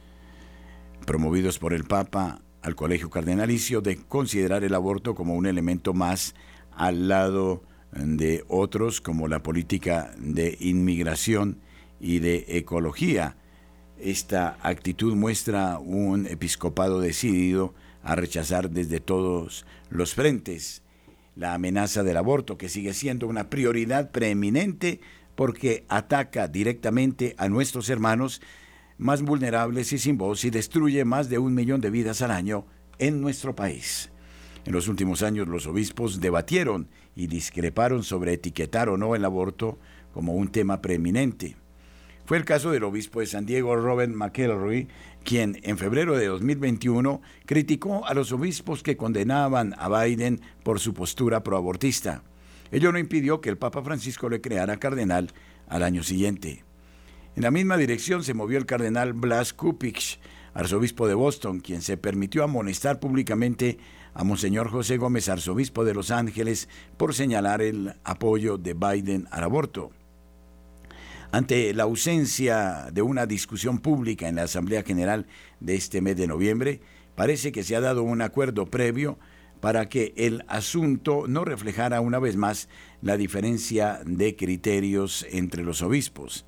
promovidos 1.06 1.58
por 1.58 1.72
el 1.74 1.84
Papa 1.84 2.40
al 2.62 2.74
Colegio 2.74 3.10
Cardenalicio 3.10 3.80
de 3.80 3.96
considerar 3.96 4.64
el 4.64 4.74
aborto 4.74 5.14
como 5.14 5.34
un 5.34 5.46
elemento 5.46 5.92
más 5.92 6.34
al 6.72 7.08
lado 7.08 7.62
de 7.92 8.44
otros 8.48 9.00
como 9.00 9.28
la 9.28 9.42
política 9.42 10.12
de 10.18 10.56
inmigración 10.60 11.58
y 12.00 12.18
de 12.18 12.44
ecología. 12.48 13.36
Esta 13.98 14.58
actitud 14.62 15.14
muestra 15.14 15.78
un 15.78 16.26
episcopado 16.26 17.00
decidido 17.00 17.74
a 18.02 18.16
rechazar 18.16 18.70
desde 18.70 19.00
todos 19.00 19.64
los 19.90 20.14
frentes 20.14 20.82
la 21.36 21.54
amenaza 21.54 22.02
del 22.02 22.16
aborto, 22.16 22.58
que 22.58 22.68
sigue 22.68 22.92
siendo 22.92 23.26
una 23.26 23.48
prioridad 23.48 24.10
preeminente 24.10 25.00
porque 25.34 25.84
ataca 25.88 26.48
directamente 26.48 27.34
a 27.38 27.48
nuestros 27.48 27.88
hermanos 27.88 28.42
más 28.98 29.22
vulnerables 29.22 29.92
y 29.92 29.98
sin 29.98 30.18
voz 30.18 30.44
y 30.44 30.50
destruye 30.50 31.04
más 31.04 31.28
de 31.28 31.38
un 31.38 31.54
millón 31.54 31.80
de 31.80 31.90
vidas 31.90 32.22
al 32.22 32.30
año 32.30 32.66
en 32.98 33.20
nuestro 33.20 33.54
país. 33.54 34.10
En 34.64 34.72
los 34.72 34.88
últimos 34.88 35.22
años 35.22 35.48
los 35.48 35.66
obispos 35.66 36.20
debatieron 36.20 36.88
y 37.14 37.26
discreparon 37.26 38.02
sobre 38.02 38.34
etiquetar 38.34 38.88
o 38.88 38.96
no 38.96 39.14
el 39.14 39.24
aborto 39.24 39.78
como 40.12 40.34
un 40.34 40.48
tema 40.48 40.80
preeminente. 40.80 41.56
Fue 42.24 42.38
el 42.38 42.44
caso 42.44 42.70
del 42.70 42.84
obispo 42.84 43.20
de 43.20 43.26
San 43.26 43.46
Diego, 43.46 43.74
Robert 43.76 44.12
McElroy, 44.12 44.88
quien 45.24 45.58
en 45.64 45.76
febrero 45.76 46.16
de 46.16 46.26
2021 46.26 47.20
criticó 47.46 48.06
a 48.06 48.14
los 48.14 48.32
obispos 48.32 48.82
que 48.82 48.96
condenaban 48.96 49.74
a 49.78 49.88
Biden 49.88 50.40
por 50.62 50.78
su 50.78 50.94
postura 50.94 51.42
proabortista. 51.42 52.22
Ello 52.70 52.92
no 52.92 52.98
impidió 52.98 53.40
que 53.40 53.50
el 53.50 53.58
Papa 53.58 53.82
Francisco 53.82 54.28
le 54.28 54.40
creara 54.40 54.78
cardenal 54.78 55.32
al 55.68 55.82
año 55.82 56.02
siguiente. 56.02 56.64
En 57.34 57.42
la 57.42 57.50
misma 57.50 57.76
dirección 57.76 58.24
se 58.24 58.34
movió 58.34 58.58
el 58.58 58.66
cardenal 58.66 59.14
Blas 59.14 59.52
Kupich, 59.52 60.20
arzobispo 60.54 61.08
de 61.08 61.14
Boston, 61.14 61.60
quien 61.60 61.82
se 61.82 61.96
permitió 61.96 62.44
amonestar 62.44 63.00
públicamente 63.00 63.78
a 64.14 64.24
Monseñor 64.24 64.68
José 64.68 64.98
Gómez, 64.98 65.28
arzobispo 65.28 65.84
de 65.84 65.94
Los 65.94 66.10
Ángeles, 66.10 66.68
por 66.96 67.14
señalar 67.14 67.62
el 67.62 67.94
apoyo 68.04 68.58
de 68.58 68.74
Biden 68.74 69.28
al 69.30 69.44
aborto. 69.44 69.90
Ante 71.30 71.72
la 71.72 71.84
ausencia 71.84 72.88
de 72.92 73.00
una 73.00 73.24
discusión 73.24 73.78
pública 73.78 74.28
en 74.28 74.36
la 74.36 74.42
Asamblea 74.42 74.82
General 74.82 75.26
de 75.60 75.76
este 75.76 76.02
mes 76.02 76.16
de 76.16 76.26
noviembre, 76.26 76.82
parece 77.14 77.52
que 77.52 77.64
se 77.64 77.74
ha 77.74 77.80
dado 77.80 78.02
un 78.02 78.20
acuerdo 78.20 78.66
previo 78.66 79.18
para 79.60 79.88
que 79.88 80.12
el 80.16 80.44
asunto 80.48 81.24
no 81.28 81.44
reflejara 81.44 82.00
una 82.00 82.18
vez 82.18 82.36
más 82.36 82.68
la 83.00 83.16
diferencia 83.16 84.00
de 84.04 84.36
criterios 84.36 85.24
entre 85.30 85.62
los 85.62 85.80
obispos. 85.82 86.44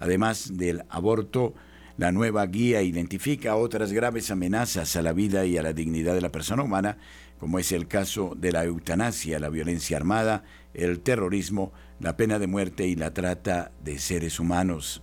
Además 0.00 0.56
del 0.56 0.82
aborto, 0.88 1.54
la 1.96 2.10
nueva 2.10 2.44
guía 2.46 2.82
identifica 2.82 3.54
otras 3.54 3.92
graves 3.92 4.30
amenazas 4.32 4.96
a 4.96 5.02
la 5.02 5.12
vida 5.12 5.46
y 5.46 5.56
a 5.58 5.62
la 5.62 5.72
dignidad 5.72 6.14
de 6.14 6.20
la 6.20 6.32
persona 6.32 6.64
humana, 6.64 6.98
como 7.38 7.60
es 7.60 7.70
el 7.70 7.86
caso 7.86 8.34
de 8.36 8.50
la 8.50 8.64
eutanasia, 8.64 9.38
la 9.38 9.48
violencia 9.48 9.96
armada, 9.96 10.42
el 10.72 11.00
terrorismo, 11.00 11.72
la 12.00 12.16
pena 12.16 12.40
de 12.40 12.48
muerte 12.48 12.86
y 12.88 12.96
la 12.96 13.14
trata 13.14 13.70
de 13.84 13.98
seres 14.00 14.40
humanos. 14.40 15.02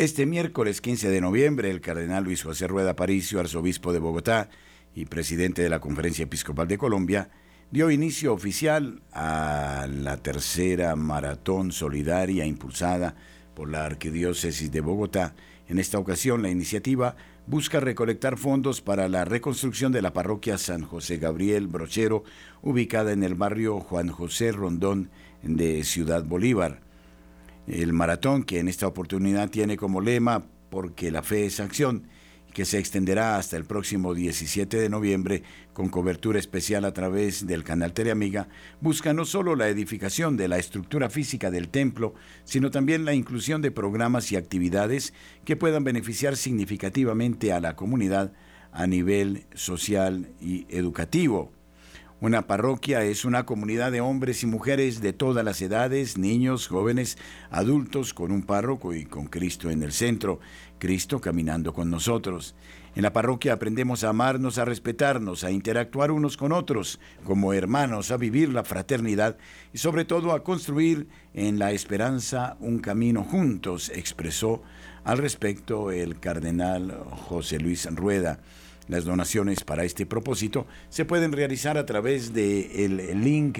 Este 0.02 0.26
miércoles 0.26 0.80
15 0.80 1.10
de 1.10 1.20
noviembre, 1.20 1.70
el 1.70 1.80
cardenal 1.80 2.24
Luis 2.24 2.42
José 2.42 2.66
Rueda 2.66 2.96
Paricio, 2.96 3.38
arzobispo 3.38 3.92
de 3.92 4.00
Bogotá 4.00 4.50
y 4.96 5.04
presidente 5.04 5.62
de 5.62 5.68
la 5.68 5.78
Conferencia 5.78 6.24
Episcopal 6.24 6.66
de 6.66 6.76
Colombia, 6.76 7.30
dio 7.70 7.88
inicio 7.88 8.32
oficial 8.32 9.00
a 9.12 9.86
la 9.88 10.16
tercera 10.16 10.96
maratón 10.96 11.70
solidaria 11.70 12.44
impulsada 12.44 13.14
por 13.54 13.70
la 13.70 13.84
Arquidiócesis 13.84 14.72
de 14.72 14.80
Bogotá. 14.80 15.36
En 15.68 15.78
esta 15.78 16.00
ocasión, 16.00 16.42
la 16.42 16.50
iniciativa 16.50 17.14
busca 17.46 17.78
recolectar 17.78 18.38
fondos 18.38 18.80
para 18.80 19.08
la 19.08 19.24
reconstrucción 19.24 19.92
de 19.92 20.02
la 20.02 20.12
parroquia 20.12 20.58
San 20.58 20.82
José 20.82 21.18
Gabriel 21.18 21.68
Brochero, 21.68 22.24
ubicada 22.60 23.12
en 23.12 23.22
el 23.22 23.36
barrio 23.36 23.78
Juan 23.78 24.08
José 24.08 24.50
Rondón 24.50 25.10
de 25.44 25.84
Ciudad 25.84 26.24
Bolívar. 26.24 26.91
El 27.66 27.92
maratón, 27.92 28.42
que 28.42 28.58
en 28.58 28.68
esta 28.68 28.86
oportunidad 28.86 29.48
tiene 29.50 29.76
como 29.76 30.00
lema 30.00 30.44
Porque 30.70 31.10
la 31.10 31.22
fe 31.22 31.46
es 31.46 31.60
acción, 31.60 32.08
que 32.52 32.64
se 32.64 32.78
extenderá 32.78 33.36
hasta 33.36 33.56
el 33.56 33.64
próximo 33.64 34.14
17 34.14 34.78
de 34.78 34.88
noviembre 34.88 35.42
con 35.72 35.88
cobertura 35.88 36.38
especial 36.38 36.84
a 36.84 36.92
través 36.92 37.46
del 37.46 37.64
canal 37.64 37.92
Teleamiga, 37.92 38.48
busca 38.80 39.14
no 39.14 39.24
solo 39.24 39.56
la 39.56 39.68
edificación 39.68 40.36
de 40.36 40.48
la 40.48 40.58
estructura 40.58 41.08
física 41.08 41.50
del 41.50 41.68
templo, 41.68 42.14
sino 42.44 42.70
también 42.70 43.04
la 43.04 43.14
inclusión 43.14 43.62
de 43.62 43.70
programas 43.70 44.30
y 44.32 44.36
actividades 44.36 45.14
que 45.44 45.56
puedan 45.56 45.84
beneficiar 45.84 46.36
significativamente 46.36 47.52
a 47.52 47.60
la 47.60 47.74
comunidad 47.74 48.32
a 48.70 48.86
nivel 48.86 49.46
social 49.54 50.30
y 50.40 50.66
educativo. 50.68 51.52
Una 52.22 52.46
parroquia 52.46 53.02
es 53.02 53.24
una 53.24 53.44
comunidad 53.46 53.90
de 53.90 54.00
hombres 54.00 54.44
y 54.44 54.46
mujeres 54.46 55.00
de 55.00 55.12
todas 55.12 55.44
las 55.44 55.60
edades, 55.60 56.16
niños, 56.18 56.68
jóvenes, 56.68 57.18
adultos, 57.50 58.14
con 58.14 58.30
un 58.30 58.42
párroco 58.42 58.94
y 58.94 59.06
con 59.06 59.26
Cristo 59.26 59.70
en 59.70 59.82
el 59.82 59.90
centro, 59.90 60.38
Cristo 60.78 61.20
caminando 61.20 61.74
con 61.74 61.90
nosotros. 61.90 62.54
En 62.94 63.02
la 63.02 63.12
parroquia 63.12 63.54
aprendemos 63.54 64.04
a 64.04 64.10
amarnos, 64.10 64.58
a 64.58 64.64
respetarnos, 64.64 65.42
a 65.42 65.50
interactuar 65.50 66.12
unos 66.12 66.36
con 66.36 66.52
otros 66.52 67.00
como 67.24 67.54
hermanos, 67.54 68.12
a 68.12 68.18
vivir 68.18 68.50
la 68.50 68.62
fraternidad 68.62 69.36
y 69.72 69.78
sobre 69.78 70.04
todo 70.04 70.30
a 70.30 70.44
construir 70.44 71.08
en 71.34 71.58
la 71.58 71.72
esperanza 71.72 72.56
un 72.60 72.78
camino 72.78 73.24
juntos, 73.24 73.90
expresó 73.92 74.62
al 75.02 75.18
respecto 75.18 75.90
el 75.90 76.20
cardenal 76.20 77.02
José 77.26 77.58
Luis 77.58 77.92
Rueda. 77.92 78.38
Las 78.92 79.06
donaciones 79.06 79.64
para 79.64 79.84
este 79.84 80.04
propósito 80.04 80.66
se 80.90 81.06
pueden 81.06 81.32
realizar 81.32 81.78
a 81.78 81.86
través 81.86 82.34
del 82.34 82.98
de 82.98 83.14
link 83.14 83.58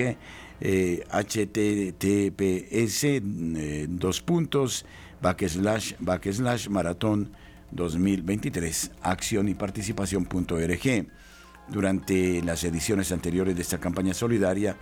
eh, 0.61 1.05
https 1.11 3.05
eh, 3.05 3.87
dos 3.89 4.20
puntos 4.20 4.85
backslash 5.22 5.95
backslash 6.01 6.68
maratón 6.68 7.33
2023 7.70 8.91
acción 9.01 9.49
y 9.49 9.55
participación.org. 9.55 11.07
Durante 11.68 12.43
las 12.43 12.62
ediciones 12.64 13.11
anteriores 13.11 13.57
de 13.57 13.62
esta 13.62 13.78
campaña 13.78 14.12
solidaria 14.12 14.76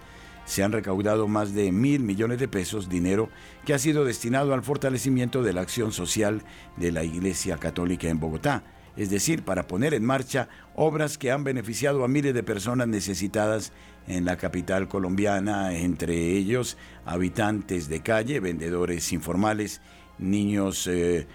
se 0.47 0.65
han 0.65 0.73
recaudado 0.73 1.29
más 1.29 1.55
de 1.55 1.71
mil 1.71 2.01
millones 2.01 2.41
de 2.41 2.49
pesos, 2.49 2.89
dinero 2.89 3.29
que 3.65 3.73
ha 3.73 3.79
sido 3.79 4.05
destinado 4.05 4.53
al 4.53 4.65
fortalecimiento 4.65 5.45
de 5.45 5.53
la 5.53 5.61
acción 5.61 5.93
social 5.93 6.43
de 6.77 6.91
la 6.91 7.05
Iglesia 7.05 7.57
Católica 7.57 8.09
en 8.09 8.19
Bogotá 8.19 8.65
es 8.97 9.11
decir, 9.11 9.43
para 9.43 9.67
poner 9.67 9.95
en 9.95 10.05
marcha 10.05 10.49
obras 10.75 11.19
que 11.19 11.31
han 11.31 11.45
beneficiado 11.45 12.05
a 12.05 12.09
miles 12.09 12.35
de 12.35 12.43
personas 12.43 12.89
necesitadas 12.89 13.73
en 14.07 14.25
la 14.25 14.37
capital 14.37 14.89
colombiana, 14.89 15.75
entre 15.77 16.37
ellos 16.37 16.77
habitantes 17.05 17.89
de 17.89 18.01
calle, 18.01 18.41
vendedores 18.41 19.13
informales, 19.13 19.81
niños 20.19 20.87
eh, 20.87 21.27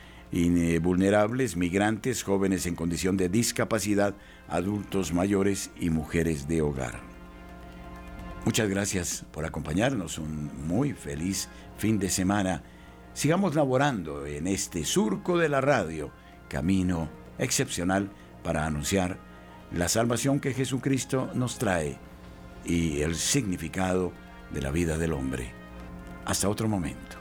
vulnerables, 0.82 1.56
migrantes, 1.56 2.24
jóvenes 2.24 2.66
en 2.66 2.76
condición 2.76 3.18
de 3.18 3.30
discapacidad, 3.30 4.16
adultos 4.48 5.14
mayores 5.14 5.72
y 5.80 5.90
mujeres 5.90 6.48
de 6.48 6.62
hogar. 6.62 7.00
Muchas 8.44 8.70
gracias 8.70 9.26
por 9.32 9.46
acompañarnos, 9.46 10.20
un 10.20 10.52
muy 10.68 10.94
feliz 10.94 11.50
fin 11.78 11.98
de 11.98 12.10
semana 12.10 12.62
sigamos 13.16 13.56
laborando 13.56 14.26
en 14.26 14.46
este 14.46 14.84
surco 14.84 15.38
de 15.38 15.50
la 15.50 15.62
radio, 15.62 16.12
camino 16.50 17.10
excepcional 17.38 18.10
para 18.44 18.66
anunciar 18.66 19.18
la 19.72 19.90
salvación 19.90 20.40
que 20.40 20.54
Jesucristo 20.54 21.30
nos 21.34 21.58
trae 21.58 21.98
y 22.66 23.02
el 23.02 23.16
significado 23.16 24.12
de 24.52 24.62
la 24.62 24.72
vida 24.72 24.98
del 24.98 25.14
hombre. 25.14 25.52
Hasta 26.26 26.50
otro 26.50 26.68
momento. 26.68 27.15